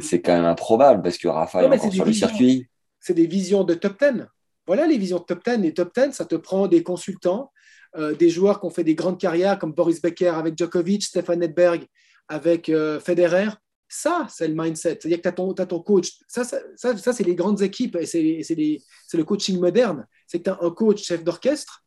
[0.00, 2.68] c'est quand même improbable parce que Rafa est encore sur le circuit.
[3.00, 4.26] C'est des visions de top 10.
[4.66, 5.58] Voilà les visions de top 10.
[5.58, 7.50] Les top 10, ça te prend des consultants,
[7.96, 11.42] euh, des joueurs qui ont fait des grandes carrières comme Boris Becker avec Djokovic, Stefan
[11.42, 11.86] Edberg
[12.28, 13.48] avec euh, Federer.
[13.88, 14.98] Ça, c'est le mindset.
[15.00, 16.12] C'est-à-dire que tu as, ton coach.
[16.26, 20.06] Ça, ça, ça, c'est les grandes équipes et c'est le coaching moderne.
[20.26, 21.84] C'est que tu as un coach chef d'orchestre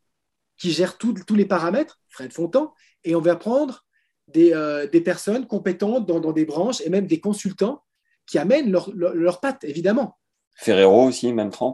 [0.56, 2.72] qui gère tous les paramètres, Fred Fontan,
[3.04, 3.84] et on va prendre
[4.28, 7.82] des, euh, des personnes compétentes dans, dans, des branches et même des consultants
[8.26, 10.18] qui amènent leurs leur, pattes, évidemment.
[10.54, 11.72] Ferrero aussi, même euh,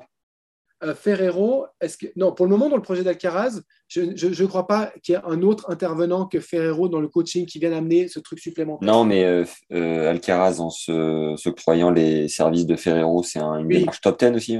[0.94, 4.92] Ferrero, est-ce que non pour le moment dans le projet d'Alcaraz, je ne crois pas
[5.02, 8.18] qu'il y ait un autre intervenant que Ferrero dans le coaching qui vienne amener ce
[8.20, 8.86] truc supplémentaire.
[8.86, 13.68] Non, mais euh, euh, Alcaraz en se, croyant les services de Ferrero, c'est un, une
[13.68, 14.58] démarche top 10 aussi.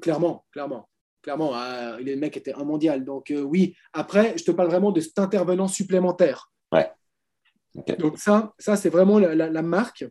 [0.00, 0.88] Clairement, clairement,
[1.22, 1.52] clairement.
[1.54, 3.74] Ah, le mec était un mondial, donc oui.
[3.92, 6.50] Après, je te parle vraiment de cet intervenant supplémentaire.
[6.72, 6.90] Ouais.
[7.98, 10.04] Donc ça, ça c'est vraiment la, marque,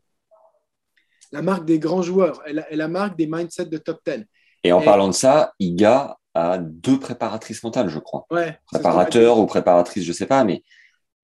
[1.32, 4.26] la marque des grands joueurs et la, et la marque des mindsets de top 10.
[4.64, 8.26] Et en parlant de ça, Iga a deux préparatrices mentales, je crois.
[8.32, 10.64] Ouais, Préparateur ou préparatrice, je sais pas, mais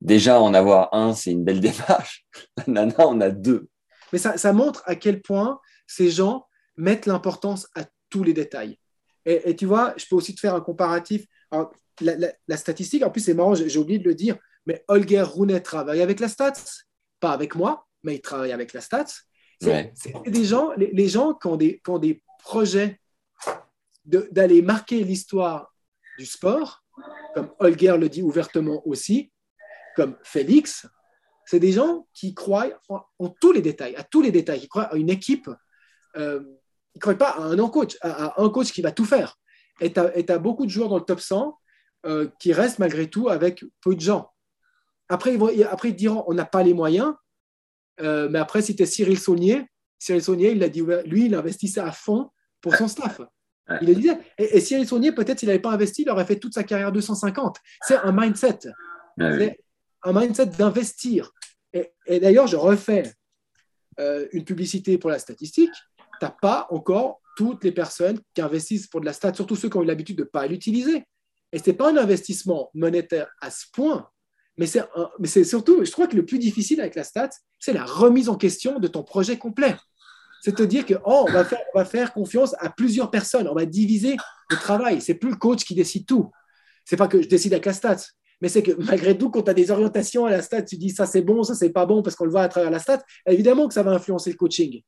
[0.01, 2.25] déjà en avoir un, c'est une belle démarche.
[2.67, 3.69] Nana, on a deux.
[4.11, 6.45] Mais ça, montre à quel point ces gens
[6.77, 8.77] mettent l'importance à tous les détails.
[9.25, 11.25] Et, tu vois, je peux aussi te faire un comparatif.
[11.99, 16.01] la, statistique, en plus, c'est marrant, j'ai oublié de le dire, mais Holger Rune travaille
[16.01, 16.53] avec la stats,
[17.19, 19.05] pas avec moi, mais il travaille avec la stats.
[19.59, 19.93] C'est
[20.27, 23.01] des gens, les, gens qui ont des, qui ont des projets
[24.07, 25.73] d'aller marquer l'histoire
[26.17, 26.83] du sport,
[27.35, 29.31] comme Holger le dit ouvertement aussi,
[29.95, 30.87] comme Félix,
[31.45, 34.93] c'est des gens qui croient en, tous les détails, à tous les détails, qui croient
[34.93, 35.49] à une équipe.
[36.17, 36.41] Euh,
[36.93, 39.37] ils ne croient pas à un coach, à, un coach qui va tout faire.
[39.79, 41.57] Et tu as, beaucoup de joueurs dans le top 100
[42.05, 44.29] euh, qui restent malgré tout avec peu de gens.
[45.09, 47.13] Après, ils, vont, après, diront on n'a pas les moyens.
[48.01, 49.65] Euh, mais après, si Cyril Saunier,
[49.99, 52.29] Cyril Saunier, il a dit, lui, il investissait à fond
[52.61, 53.21] pour son staff.
[53.81, 54.17] Il le disait.
[54.37, 56.91] Et, si Cyril Saunier, peut-être s'il n'avait pas investi, il aurait fait toute sa carrière
[56.91, 57.57] 250.
[57.81, 58.59] C'est un mindset.
[59.19, 59.59] C'est
[60.03, 61.31] un mindset d'investir.
[61.73, 63.11] Et, d'ailleurs, je refais
[63.99, 65.71] euh, une publicité pour la statistique.
[65.97, 69.69] Tu n'as pas encore toutes les personnes qui investissent pour de la stat, surtout ceux
[69.69, 71.03] qui ont eu l'habitude de ne pas l'utiliser.
[71.51, 74.09] Et ce n'est pas un investissement monétaire à ce point,
[74.57, 78.27] mais c'est surtout, je crois que le plus difficile avec la stat, c'est la remise
[78.27, 79.75] en question de ton projet complet.
[80.41, 83.47] C'est te dire que oh, on, va faire, on va faire confiance à plusieurs personnes,
[83.47, 84.15] on va diviser
[84.49, 85.01] le travail.
[85.01, 86.31] C'est plus le coach qui décide tout.
[86.85, 87.97] C'est pas que je décide avec la stat,
[88.41, 90.91] mais c'est que malgré tout, quand tu as des orientations à la stat, tu dis
[90.91, 93.03] ça c'est bon, ça c'est pas bon parce qu'on le voit à travers la stat,
[93.27, 94.81] évidemment que ça va influencer le coaching.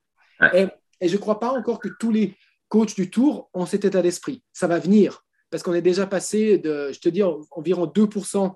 [0.54, 0.68] Et,
[1.02, 2.36] je ne crois pas encore que tous les
[2.68, 4.43] coachs du tour ont cet état d'esprit.
[4.54, 8.54] Ça va venir parce qu'on est déjà passé de, je te dis, environ 2%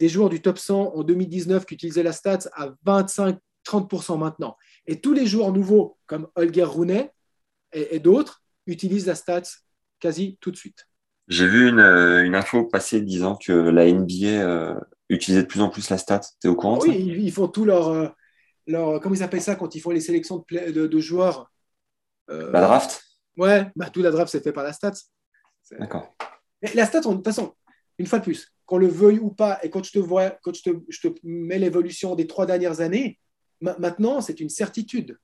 [0.00, 4.56] des joueurs du top 100 en 2019 qui utilisaient la stat à 25-30% maintenant.
[4.86, 7.08] Et tous les joueurs nouveaux, comme Holger Rune
[7.72, 9.42] et, d'autres, utilisent la stat
[10.00, 10.88] quasi tout de suite.
[11.28, 14.74] J'ai vu une, euh, une, info passer disant que la NBA euh,
[15.08, 16.20] utilisait de plus en plus la stat.
[16.40, 18.08] Tu es au courant Oui, ils, font tout leur, euh,
[18.66, 19.00] leur.
[19.00, 21.50] Comment ils appellent ça quand ils font les sélections de, de, joueurs
[22.28, 23.02] La draft?
[23.36, 24.92] Ouais, bah, tout la draft, c'est fait par la stat.
[25.78, 26.14] D'accord.
[26.74, 27.54] La stat, de toute façon,
[27.98, 30.54] une fois de plus, qu'on le veuille ou pas, et quand je te vois, quand
[30.54, 33.18] je te, je te mets l'évolution des trois dernières années,
[33.62, 35.18] maintenant, c'est une certitude.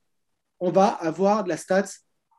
[0.61, 1.91] On va avoir de la stats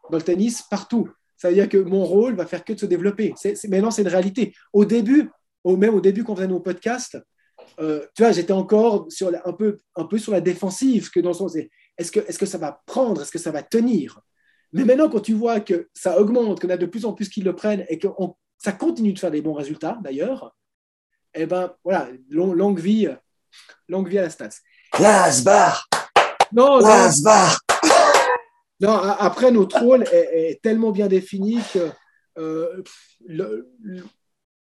[0.09, 1.09] dans le tennis partout.
[1.37, 3.33] Ça veut dire que mon rôle va faire que de se développer.
[3.69, 4.53] maintenant, c'est une réalité.
[4.73, 5.29] Au début,
[5.65, 7.17] même au début, quand on faisait nos podcasts,
[7.79, 9.07] euh, tu vois, j'étais encore
[9.45, 9.77] un, peu,
[10.17, 11.31] sur la défensive, que dans
[11.97, 14.19] est-ce que, est -ce que ça va prendre, est-ce que ça va tenir?
[14.71, 17.41] Mais maintenant, quand tu vois que ça augmente, qu'on a de plus en plus qui
[17.41, 18.07] le prennent et que
[18.57, 20.55] ça continue de faire des bons résultats, d'ailleurs,
[21.33, 23.07] eh ben voilà, longue vie,
[23.87, 24.49] longue vie à la stats.
[24.91, 25.87] Classe bar
[26.51, 26.79] Non,
[28.81, 31.89] non, après, notre rôle est, tellement bien défini que
[32.37, 32.81] euh,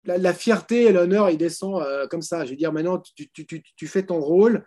[0.04, 2.44] la, fierté et l'honneur, il descend euh, comme ça.
[2.44, 4.66] Je veux dire, maintenant, tu, fais ton rôle,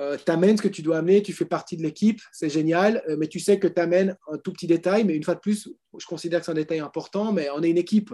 [0.00, 3.02] euh, tu amènes ce que tu dois amener, tu fais partie de l'équipe, c'est génial,
[3.18, 5.68] mais tu sais que tu amènes un tout petit détail, mais une fois de plus,
[5.96, 8.12] je considère que c'est un détail important, mais on est une équipe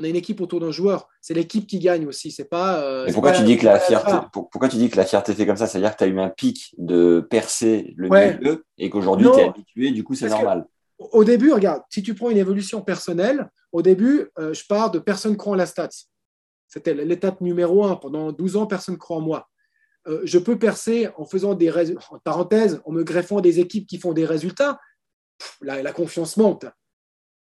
[0.00, 1.08] on a une équipe autour d'un joueur.
[1.20, 2.30] C'est l'équipe qui gagne aussi.
[2.30, 2.82] C'est pas.
[2.82, 5.56] Euh, pourquoi tu dis que la fierté, pourquoi tu dis que la fierté fait comme
[5.56, 5.66] ça?
[5.66, 9.48] C'est-à-dire que tu as eu un pic de percer le milieu et qu'aujourd'hui tu es
[9.48, 10.66] habitué, du coup c'est normal.
[10.98, 14.98] Au début, regarde, si tu prends une évolution personnelle, au début, euh, je pars de
[14.98, 15.88] personne croit en la stats.
[16.68, 17.96] C'était l'étape numéro un.
[17.96, 19.48] Pendant 12 ans, personne croit en moi.
[20.08, 21.70] Euh, je peux percer en faisant des
[22.10, 24.78] en parenthèse, en me greffant des équipes qui font des résultats.
[25.62, 26.66] la confiance monte.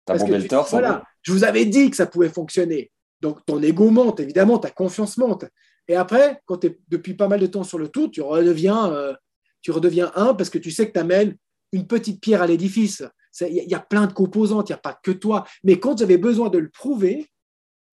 [0.08, 0.72] T'as bombé le torse.
[0.72, 2.92] Voilà, je vous avais dit que ça pouvait fonctionner.
[3.22, 5.46] Donc ton ego monte, évidemment, ta confiance monte.
[5.90, 8.92] Et après, quand tu es depuis pas mal de temps sur le tour, tu redeviens,
[8.92, 9.14] euh,
[9.62, 11.36] tu redeviens un parce que tu sais que tu amènes
[11.74, 13.04] une petite pierre à l'édifice.
[13.42, 15.46] Il y, a plein de composantes, il n'y a pas que toi.
[15.64, 17.28] Mais quand j'avais besoin de le prouver,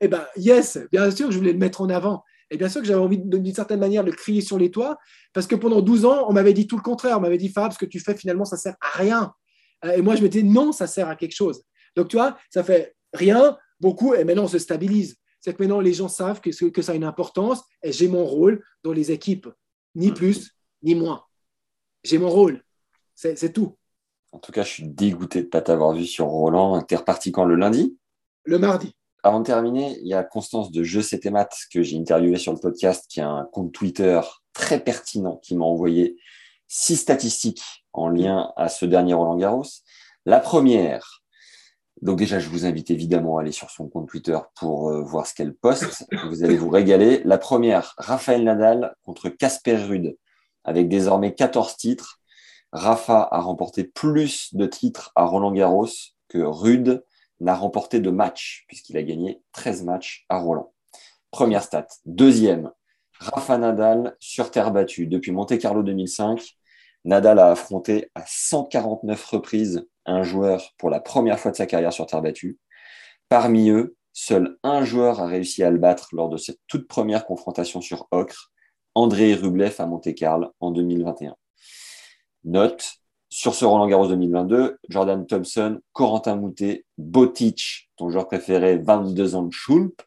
[0.01, 2.23] eh ben, yes, bien sûr que je voulais le mettre en avant.
[2.51, 4.97] Et bien sûr que j'avais envie, d'une certaine manière, de crier sur les toits,
[5.35, 7.19] parce que pendant 12 ans, on m'avait dit tout le contraire.
[7.19, 9.33] On m'avait dit, Fab, ce que tu fais, finalement, ça sert à rien.
[9.95, 11.63] Et moi, je me disais, non, ça sert à quelque chose.
[11.97, 15.17] Donc, tu vois, ça fait rien, beaucoup, et maintenant on se stabilise.
[15.41, 18.25] C'est que maintenant les gens savent que, que ça a une importance et j'ai mon
[18.25, 19.49] rôle dans les équipes,
[19.95, 21.25] ni plus ni moins.
[22.03, 22.63] J'ai mon rôle,
[23.15, 23.77] c'est tout.
[24.33, 26.83] En tout cas, je suis dégoûté de ne pas t'avoir vu sur Roland.
[26.83, 27.97] T'es reparti quand le lundi?
[28.45, 28.93] Le mardi.
[29.23, 32.53] Avant de terminer, il y a Constance de Je C'était Maths que j'ai interviewé sur
[32.53, 34.21] le podcast, qui a un compte Twitter
[34.53, 36.19] très pertinent, qui m'a envoyé
[36.69, 39.65] six statistiques en lien à ce dernier Roland Garros.
[40.27, 41.24] La première,
[42.03, 45.27] donc déjà, je vous invite évidemment à aller sur son compte Twitter pour euh, voir
[45.27, 46.05] ce qu'elle poste.
[46.29, 47.23] Vous allez vous régaler.
[47.25, 50.17] La première, Raphaël Nadal contre Casper Rude,
[50.65, 52.21] avec désormais 14 titres.
[52.73, 55.89] Rafa a remporté plus de titres à Roland Garros
[56.29, 57.05] que Rude
[57.41, 60.73] n'a remporté de matchs, puisqu'il a gagné 13 matchs à Roland.
[61.31, 61.87] Première stat.
[62.05, 62.73] Deuxième,
[63.19, 65.07] Rafa Nadal sur terre battue.
[65.07, 66.57] Depuis Monte Carlo 2005,
[67.05, 71.93] Nadal a affronté à 149 reprises un joueur pour la première fois de sa carrière
[71.93, 72.59] sur terre battue.
[73.29, 77.27] Parmi eux, seul un joueur a réussi à le battre lors de cette toute première
[77.27, 78.53] confrontation sur Ocre,
[78.95, 81.35] André Rublev à Monte-Carlo en 2021.
[82.45, 82.95] Note,
[83.29, 89.43] sur ce Roland Garros 2022, Jordan Thompson, Corentin Moutet, Botic, ton joueur préféré, 22 ans
[89.43, 90.03] de Schulp,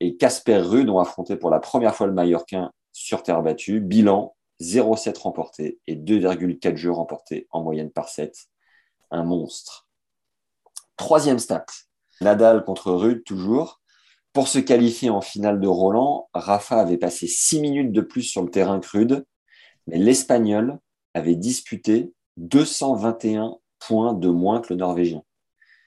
[0.00, 3.80] et Casper Ruud ont affronté pour la première fois le Mallorquin sur terre battue.
[3.80, 8.46] Bilan 0,7 remporté et 2,4 jeux remportés en moyenne par set
[9.14, 9.88] un monstre.
[10.96, 11.66] Troisième stat,
[12.20, 13.80] Nadal contre Rude toujours.
[14.32, 18.42] Pour se qualifier en finale de Roland, Rafa avait passé 6 minutes de plus sur
[18.42, 19.24] le terrain crude,
[19.86, 20.78] mais l'Espagnol
[21.14, 25.22] avait disputé 221 points de moins que le Norvégien.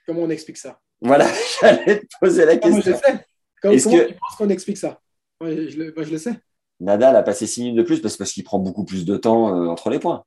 [0.05, 0.79] Comment on explique ça?
[1.01, 1.27] Voilà,
[1.61, 2.81] j'allais te poser la question.
[2.81, 3.25] je sais.
[3.61, 5.01] Comment, tu penses qu'on explique ça?
[5.41, 6.39] Moi, je, le, sais.
[6.79, 9.67] Nadal a passé 6 minutes de plus parce, qu'il prend beaucoup plus de temps euh,
[9.67, 10.23] entre les points.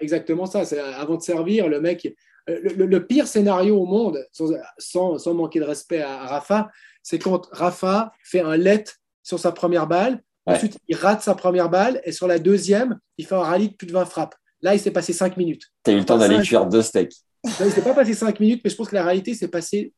[0.00, 0.64] Exactement ça.
[0.64, 2.14] C'est avant de servir, le mec,
[2.48, 6.70] Le, pire scénario au monde, sans, sans, manquer de respect à, Rafa,
[7.02, 8.84] c'est quand Rafa fait un let
[9.22, 13.26] sur sa première balle, ensuite il rate sa première balle, et sur la deuxième, il
[13.26, 14.36] fait un rallye de plus de 20 frappes.
[14.62, 15.64] Là, il s'est passé 5 minutes.
[15.84, 17.14] Tu as eu le temps d'aller cuire deux steaks.
[17.44, 19.92] il ne s'est pas passé 5 minutes, mais je pense que la réalité s'est passé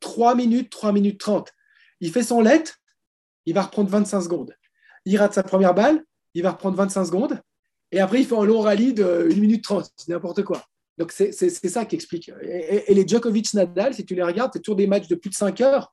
[0.00, 1.50] 3 minutes, 3 minutes 30.
[2.00, 2.64] Il fait son let,
[3.46, 4.54] il va reprendre 25 secondes.
[5.04, 6.02] Il rate sa première balle,
[6.34, 7.40] il va reprendre 25 secondes.
[7.92, 9.90] Et après, il fait un long rallye de 1 minute 30.
[9.96, 10.62] C'est n'importe quoi.
[10.98, 12.30] Donc, c'est ça qui explique.
[12.42, 15.60] Et, les Djokovic-Nadal, si tu les regardes, c'est toujours des matchs de plus de 5
[15.60, 15.92] heures,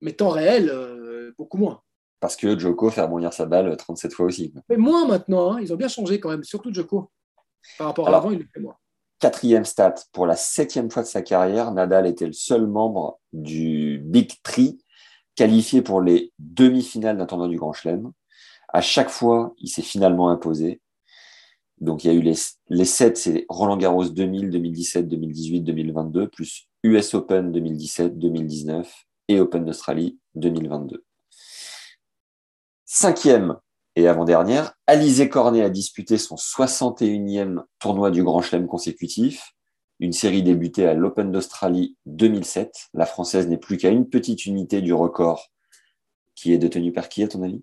[0.00, 1.82] mais temps réel, euh, beaucoup moins.
[2.20, 4.52] Parce que Djoko fait rebondir sa balle 37 fois aussi.
[4.68, 5.52] Mais moins maintenant.
[5.52, 5.60] Hein.
[5.60, 7.10] Ils ont bien changé quand même, surtout Djoko.
[7.78, 8.76] Par rapport à avant, il le fait moins.
[9.18, 14.00] Quatrième stat, pour la septième fois de sa carrière, Nadal était le seul membre du
[14.02, 14.78] Big Three
[15.34, 18.12] qualifié pour les demi-finales d'un tournoi du Grand Chelem.
[18.68, 20.80] À chaque fois, il s'est finalement imposé.
[21.80, 22.34] Donc, il y a eu les,
[22.68, 29.40] les 7, c'est Roland Garros 2000, 2017, 2018, 2022, plus US Open 2017, 2019 et
[29.40, 31.04] Open d'Australie 2022.
[32.84, 33.56] Cinquième
[33.96, 39.52] et avant-dernière, Alizé Cornet a disputé son 61e tournoi du Grand Chelem consécutif,
[40.00, 42.88] une série débutée à l'Open d'Australie 2007.
[42.94, 45.50] La Française n'est plus qu'à une petite unité du record
[46.34, 47.62] qui est détenu par qui, à ton avis?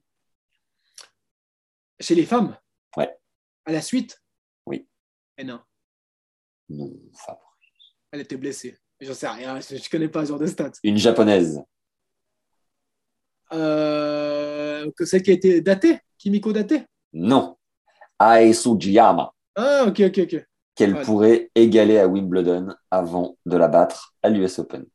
[2.00, 2.56] Chez les femmes?
[3.68, 4.24] À la suite?
[4.66, 4.88] Oui.
[5.38, 5.60] Et non.
[6.70, 7.98] Non, Fabrice.
[8.14, 8.78] Elle était blessée.
[9.02, 10.72] J'en sais rien, je ne connais pas ce genre de stats.
[10.84, 11.62] Une japonaise.
[13.52, 16.00] Euh, que celle qui a été datée?
[16.18, 16.86] Kimiko datée?
[17.12, 17.58] Non.
[18.18, 19.34] Ae Sujiyama.
[19.56, 20.46] Ah, ok, ok, ok.
[20.74, 24.86] Qu'elle pourrait égaler à Wimbledon avant de la battre à l'US Open.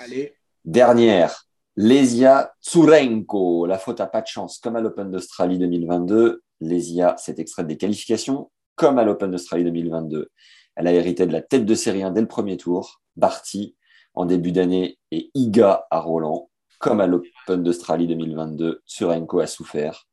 [0.00, 0.36] Allez.
[0.66, 3.64] Dernière, Lesia Tsurenko.
[3.64, 6.42] La faute à pas de chance, comme à l'Open d'Australie 2022.
[6.60, 10.30] Lesia s'est extraite des qualifications, comme à l'Open d'Australie 2022.
[10.76, 13.02] Elle a hérité de la tête de série 1 dès le premier tour.
[13.16, 13.76] Barty
[14.14, 16.50] en début d'année et Iga à Roland.
[16.78, 20.06] Comme à l'Open d'Australie 2022, Tsurenko a souffert.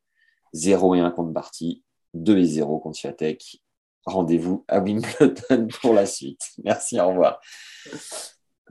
[0.54, 1.84] 0 et 1 contre Barty,
[2.14, 3.62] 2 et 0 contre Fiatek.
[4.06, 6.42] Rendez-vous à Wimbledon pour la suite.
[6.64, 7.40] Merci, au revoir.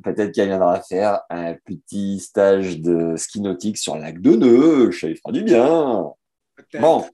[0.03, 5.01] Peut-être qu'elle viendra faire un petit stage de ski nautique sur le lac de Neuch.
[5.01, 6.13] Ça lui fera du bien.
[6.81, 7.05] Bon,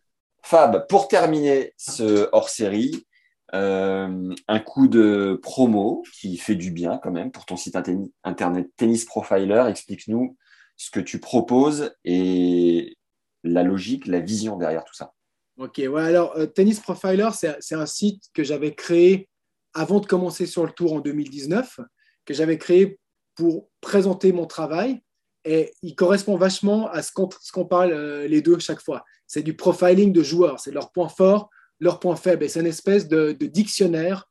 [0.43, 3.07] Fab, pour terminer ce hors-série,
[3.55, 7.76] euh, un coup de promo qui fait du bien quand même pour ton site
[8.22, 9.64] internet Tennis Profiler.
[9.68, 10.36] Explique-nous
[10.76, 12.97] ce que tu proposes et
[13.43, 15.12] la logique, la vision derrière tout ça.
[15.57, 19.28] Ok, ouais, alors euh, Tennis Profiler, c'est un site que j'avais créé
[19.74, 21.80] avant de commencer sur le tour en 2019,
[22.24, 22.99] que j'avais créé
[23.34, 25.03] pour présenter mon travail
[25.45, 29.05] et il correspond vachement à ce qu'on parle euh, les deux chaque fois.
[29.26, 32.66] C'est du profiling de joueurs, c'est leur point fort, leur point faible, et c'est une
[32.66, 34.28] espèce de, dictionnaire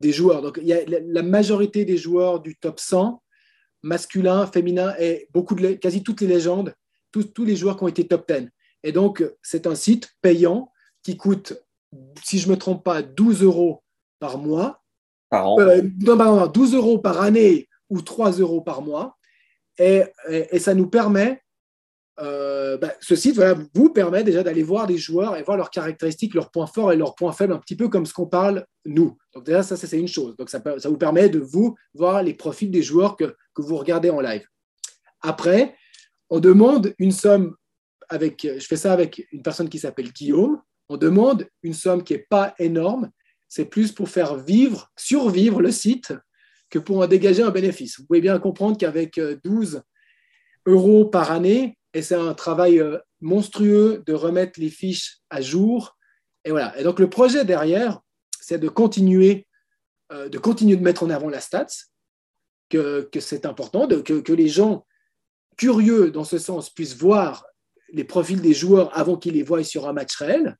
[0.00, 0.42] des joueurs.
[0.42, 3.22] Donc, il y a la majorité des joueurs du top 100
[3.82, 6.74] masculin, féminin et beaucoup de, quasi toutes les légendes,
[7.12, 8.48] tous, tous les joueurs qui ont été top 10.
[8.82, 11.54] Et donc, c'est un site payant qui coûte,
[12.24, 13.82] si je ne me trompe pas, 12 euros
[14.18, 14.82] par mois.
[15.30, 19.17] Par an euh, non, 12 euros par année ou 3 euros par mois.
[19.78, 20.04] Et,
[20.58, 21.40] ça nous permet,
[22.20, 23.40] euh, bah, ce site
[23.74, 26.96] vous permet déjà d'aller voir les joueurs et voir leurs caractéristiques, leurs points forts et
[26.96, 29.16] leurs points faibles, un petit peu comme ce qu'on parle nous.
[29.34, 30.36] Donc déjà, ça, c'est une chose.
[30.36, 34.10] Donc ça, vous permet de vous voir les profils des joueurs que, que vous regardez
[34.10, 34.46] en live.
[35.20, 35.76] Après,
[36.30, 37.54] on demande une somme
[38.08, 42.14] avec, je fais ça avec une personne qui s'appelle Guillaume, on demande une somme qui
[42.14, 43.10] n'est pas énorme,
[43.48, 46.12] c'est plus pour faire vivre, survivre le site
[46.70, 47.98] que pour en dégager un bénéfice.
[47.98, 49.80] Vous pouvez bien comprendre qu'avec 12 euh,
[50.66, 55.96] euros par année, et c'est un travail euh, monstrueux de remettre les fiches à jour.
[56.44, 56.78] Et voilà.
[56.78, 58.00] Et donc le projet derrière,
[58.40, 59.46] c'est de continuer,
[60.12, 61.66] euh, de continuer de mettre en avant la stats,
[62.68, 64.86] que, c'est important, que, que, les gens
[65.56, 67.46] curieux dans ce sens puissent voir
[67.90, 70.58] les profils des joueurs avant qu'ils les voient sur un match réel.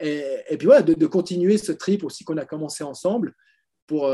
[0.00, 3.34] Et, puis voilà, de, continuer ce trip aussi qu'on a commencé ensemble
[3.86, 4.10] pour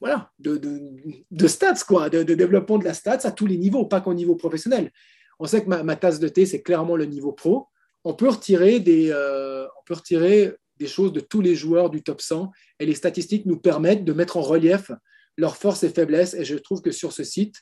[0.00, 4.14] voilà, de, stats, quoi, de, développement de la stats à tous les niveaux, pas qu'au
[4.14, 4.90] niveau professionnel.
[5.38, 7.68] On sait que ma, tasse de thé, c'est clairement le niveau pro.
[8.04, 12.02] On peut, retirer des, euh, on peut retirer des choses de tous les joueurs du
[12.02, 14.90] top 100 et les statistiques nous permettent de mettre en relief
[15.36, 16.34] leurs forces et faiblesses.
[16.34, 17.56] Et je trouve que sur ce site,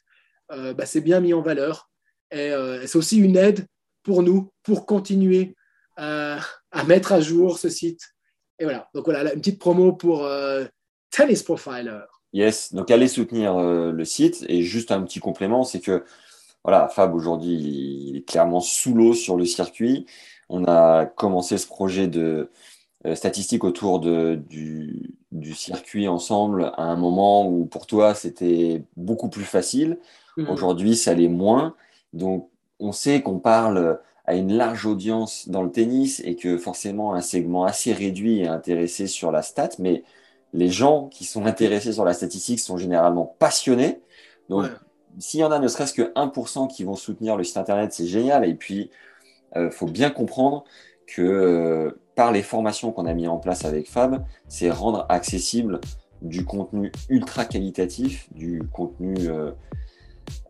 [0.52, 1.90] euh, bah, c'est bien mis en valeur.
[2.30, 2.52] Et
[2.84, 3.66] c'est aussi une aide
[4.02, 5.56] pour nous, pour continuer
[5.96, 6.40] à
[6.86, 8.02] mettre à jour ce site.
[8.58, 10.64] Et voilà, donc voilà, une petite promo pour euh,
[11.10, 12.00] Tennis Profiler.
[12.32, 14.44] Yes, donc allez soutenir euh, le site.
[14.48, 16.04] Et juste un petit complément, c'est que
[16.64, 20.06] voilà, Fab aujourd'hui, il est clairement sous l'eau sur le circuit.
[20.48, 22.50] On a commencé ce projet de
[23.14, 29.28] statistiques autour de, du, du, circuit ensemble à un moment où pour toi c'était beaucoup
[29.28, 29.98] plus facile.
[30.36, 30.50] Mhm.
[30.50, 31.74] Aujourd'hui, ça l'est moins.
[32.12, 32.48] Donc,
[32.80, 37.20] on sait qu'on parle à une large audience dans le tennis et que forcément un
[37.20, 40.04] segment assez réduit est intéressé sur la stat, mais
[40.52, 44.00] les gens qui sont intéressés sur la statistique sont généralement passionnés.
[44.48, 44.66] Donc,
[45.18, 48.06] s'il y en a ne serait-ce que 1% qui vont soutenir le site internet, c'est
[48.06, 48.48] génial.
[48.48, 48.90] Et puis,
[49.54, 50.64] il euh, faut bien comprendre
[51.06, 55.80] que euh, par les formations qu'on a mis en place avec Fab, c'est rendre accessible
[56.22, 59.52] du contenu ultra qualitatif, du contenu euh,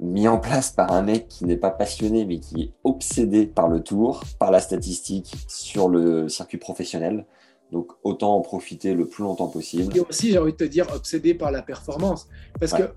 [0.01, 3.69] mis en place par un mec qui n'est pas passionné, mais qui est obsédé par
[3.69, 7.27] le tour, par la statistique sur le circuit professionnel.
[7.73, 9.95] Donc autant en profiter le plus longtemps possible.
[9.97, 12.29] Et aussi, j'ai envie de te dire, obsédé par la performance.
[12.59, 12.91] Parce que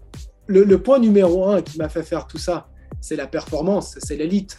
[0.47, 2.67] le, point numéro un qui m'a fait faire tout ça,
[2.99, 4.55] c'est la performance, c'est l'élite.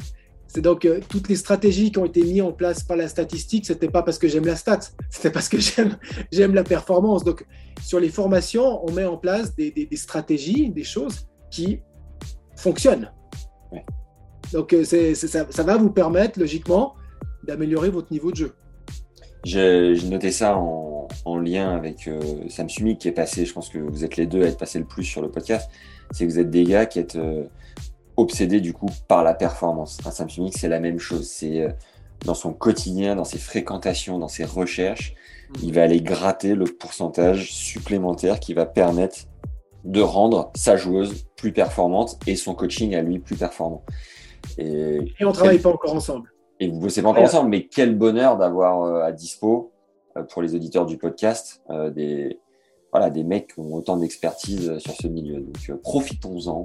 [0.47, 3.65] C'est donc euh, toutes les stratégies qui ont été mises en place par la statistique,
[3.65, 5.97] c'était pas parce que j'aime la stat, c'était parce que j'aime
[6.33, 7.25] j'aime la performance.
[7.25, 7.47] Donc
[7.83, 11.81] sur les formations, on met en place des, des, stratégies, des choses qui
[12.55, 13.11] fonctionnent.
[14.53, 16.97] Donc euh, ça va vous permettre logiquement
[17.45, 18.55] d'améliorer votre niveau de jeu.
[19.45, 23.79] J'ai noté ça en, lien avec euh, Sam Sumi qui est passé, je pense que
[23.79, 25.69] vous êtes les deux à être passés le plus sur le podcast,
[26.13, 27.45] c'est que vous êtes des gars qui êtes euh,
[28.17, 29.99] obsédés du coup par la performance.
[30.07, 31.71] Un Sam Sumi, c'est la même chose, c'est euh,
[32.25, 35.15] dans son quotidien, dans ses fréquentations, dans ses recherches,
[35.61, 39.27] il va aller gratter le pourcentage supplémentaire qui va permettre
[39.85, 43.83] de rendre sa joueuse plus performante et son coaching à lui plus performant.
[44.57, 46.32] Et, et on travaille pas encore ensemble.
[46.63, 49.73] Et vous bossez pas encore ensemble, mais quel bonheur d'avoir euh, à dispo
[50.17, 52.39] euh, pour les auditeurs du podcast euh, des
[52.93, 55.41] voilà des mecs qui ont autant d'expertise sur ce milieu.
[55.41, 56.63] Donc profitons-en.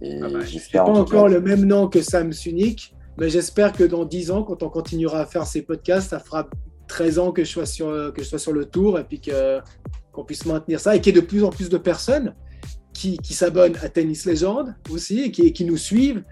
[0.00, 3.82] Et ah bah, j'espère pas encore le même nom que Sam Sunik, mais j'espère que
[3.82, 6.48] dans 10 ans, quand on continuera à faire ces podcasts, ça fera
[6.86, 9.20] 13 ans que je sois sur, que je sois sur le tour et puis
[10.12, 12.36] qu'on puisse maintenir ça et qu'il y ait de plus en plus de personnes
[12.92, 16.22] qui, qui s'abonnent à Tennis Legend aussi et qui, qui nous suivent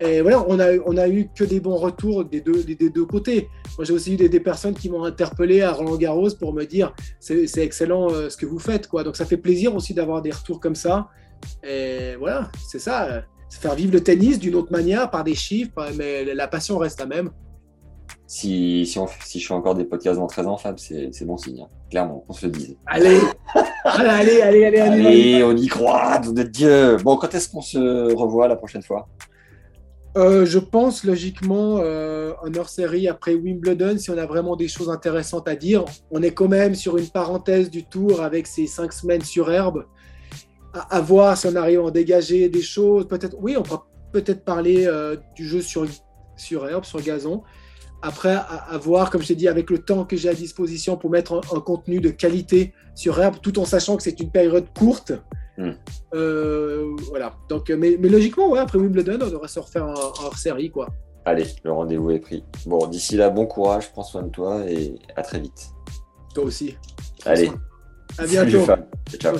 [0.00, 3.04] et voilà, on a, on a eu que des bons retours des deux, des, deux
[3.04, 3.48] côtés.
[3.76, 6.94] Moi, j'ai aussi eu des, personnes qui m'ont interpellé à Roland Garros pour me dire
[7.18, 8.88] c'est excellent euh, ce que vous faites.
[8.88, 9.04] Quoi.
[9.04, 11.08] Donc, ça fait plaisir aussi d'avoir des retours comme ça.
[11.62, 13.04] Et voilà, c'est ça.
[13.10, 13.20] Euh,
[13.50, 17.06] faire vivre le tennis d'une autre manière, par des chiffres, mais la passion reste la
[17.06, 17.30] même.
[18.26, 21.62] Si, si, si je fais encore des podcasts dans 13 ans, Fab, c'est bon signe.
[21.62, 21.68] Hein.
[21.90, 22.76] Clairement, on se le dise.
[22.86, 23.18] Allez
[23.84, 28.14] Allez, allez, allez, allez, allez, on y croit, de Dieu Bon, quand est-ce qu'on se
[28.14, 29.08] revoit la prochaine fois?
[30.16, 34.90] Euh, je pense logiquement euh, en hors-série après Wimbledon, si on a vraiment des choses
[34.90, 35.84] intéressantes à dire.
[36.10, 39.84] On est quand même sur une parenthèse du tour avec ces cinq semaines sur herbe.
[40.72, 43.06] À, voir si on arrive à en dégager des choses.
[43.06, 45.86] Peut-être, oui, on pourra peut-être parler euh, du jeu sur,
[46.36, 47.42] sur herbe, sur gazon.
[48.02, 51.10] Après, à, voir, comme je t'ai dit, avec le temps que j'ai à disposition pour
[51.10, 55.12] mettre un, contenu de qualité sur herbe, tout en sachant que c'est une période courte.
[55.58, 55.72] Hmm.
[56.14, 57.34] Euh, voilà.
[57.48, 60.88] Donc, mais, mais, logiquement, ouais, après Wimbledon, on devrait se refaire un, hors-série, quoi.
[61.24, 62.44] Allez, le rendez-vous est pris.
[62.66, 65.70] Bon, d'ici là, bon courage, prends soin de toi et à très vite.
[66.34, 66.76] Toi aussi.
[67.26, 67.50] Allez.
[68.18, 68.66] À bientôt.
[69.18, 69.36] Ciao.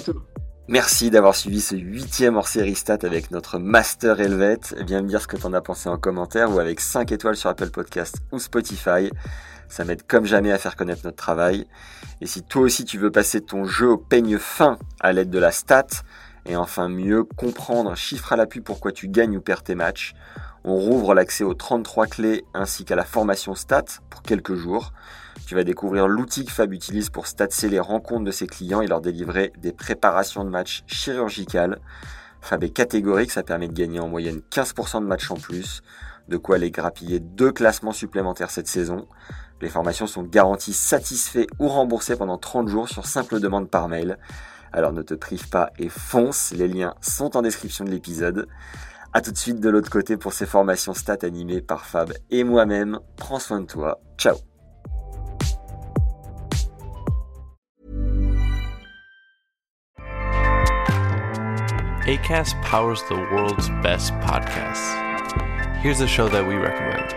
[0.72, 4.60] Merci d'avoir suivi ce huitième hors-série stat avec notre master Helvet.
[4.86, 7.50] Viens me dire ce que t'en as pensé en commentaire ou avec 5 étoiles sur
[7.50, 9.10] Apple Podcast ou Spotify.
[9.68, 11.66] Ça m'aide comme jamais à faire connaître notre travail.
[12.20, 15.40] Et si toi aussi tu veux passer ton jeu au peigne fin à l'aide de
[15.40, 15.88] la stat,
[16.46, 20.14] et enfin mieux comprendre chiffre à l'appui pourquoi tu gagnes ou perds tes matchs,
[20.64, 24.92] on rouvre l'accès aux 33 clés ainsi qu'à la formation stat pour quelques jours.
[25.46, 28.86] Tu vas découvrir l'outil que Fab utilise pour statser les rencontres de ses clients et
[28.86, 31.80] leur délivrer des préparations de matchs chirurgicales.
[32.40, 35.82] Fab est catégorique, ça permet de gagner en moyenne 15% de matchs en plus,
[36.28, 39.08] de quoi aller grappiller deux classements supplémentaires cette saison.
[39.60, 44.18] Les formations sont garanties satisfaits ou remboursées pendant 30 jours sur simple demande par mail.
[44.72, 48.46] Alors ne te prive pas et fonce, les liens sont en description de l'épisode.
[49.12, 52.44] A tout de suite de l'autre côté pour ces formations stats animées par Fab et
[52.44, 53.00] moi-même.
[53.16, 54.00] Prends soin de toi.
[54.16, 54.36] Ciao
[62.06, 64.96] ACAST powers the world's best podcasts.
[65.80, 67.14] Here's a show that we recommend.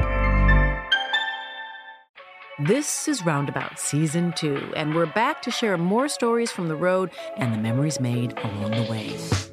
[2.67, 7.09] This is Roundabout Season 2, and we're back to share more stories from the road
[7.37, 9.52] and the memories made along the way.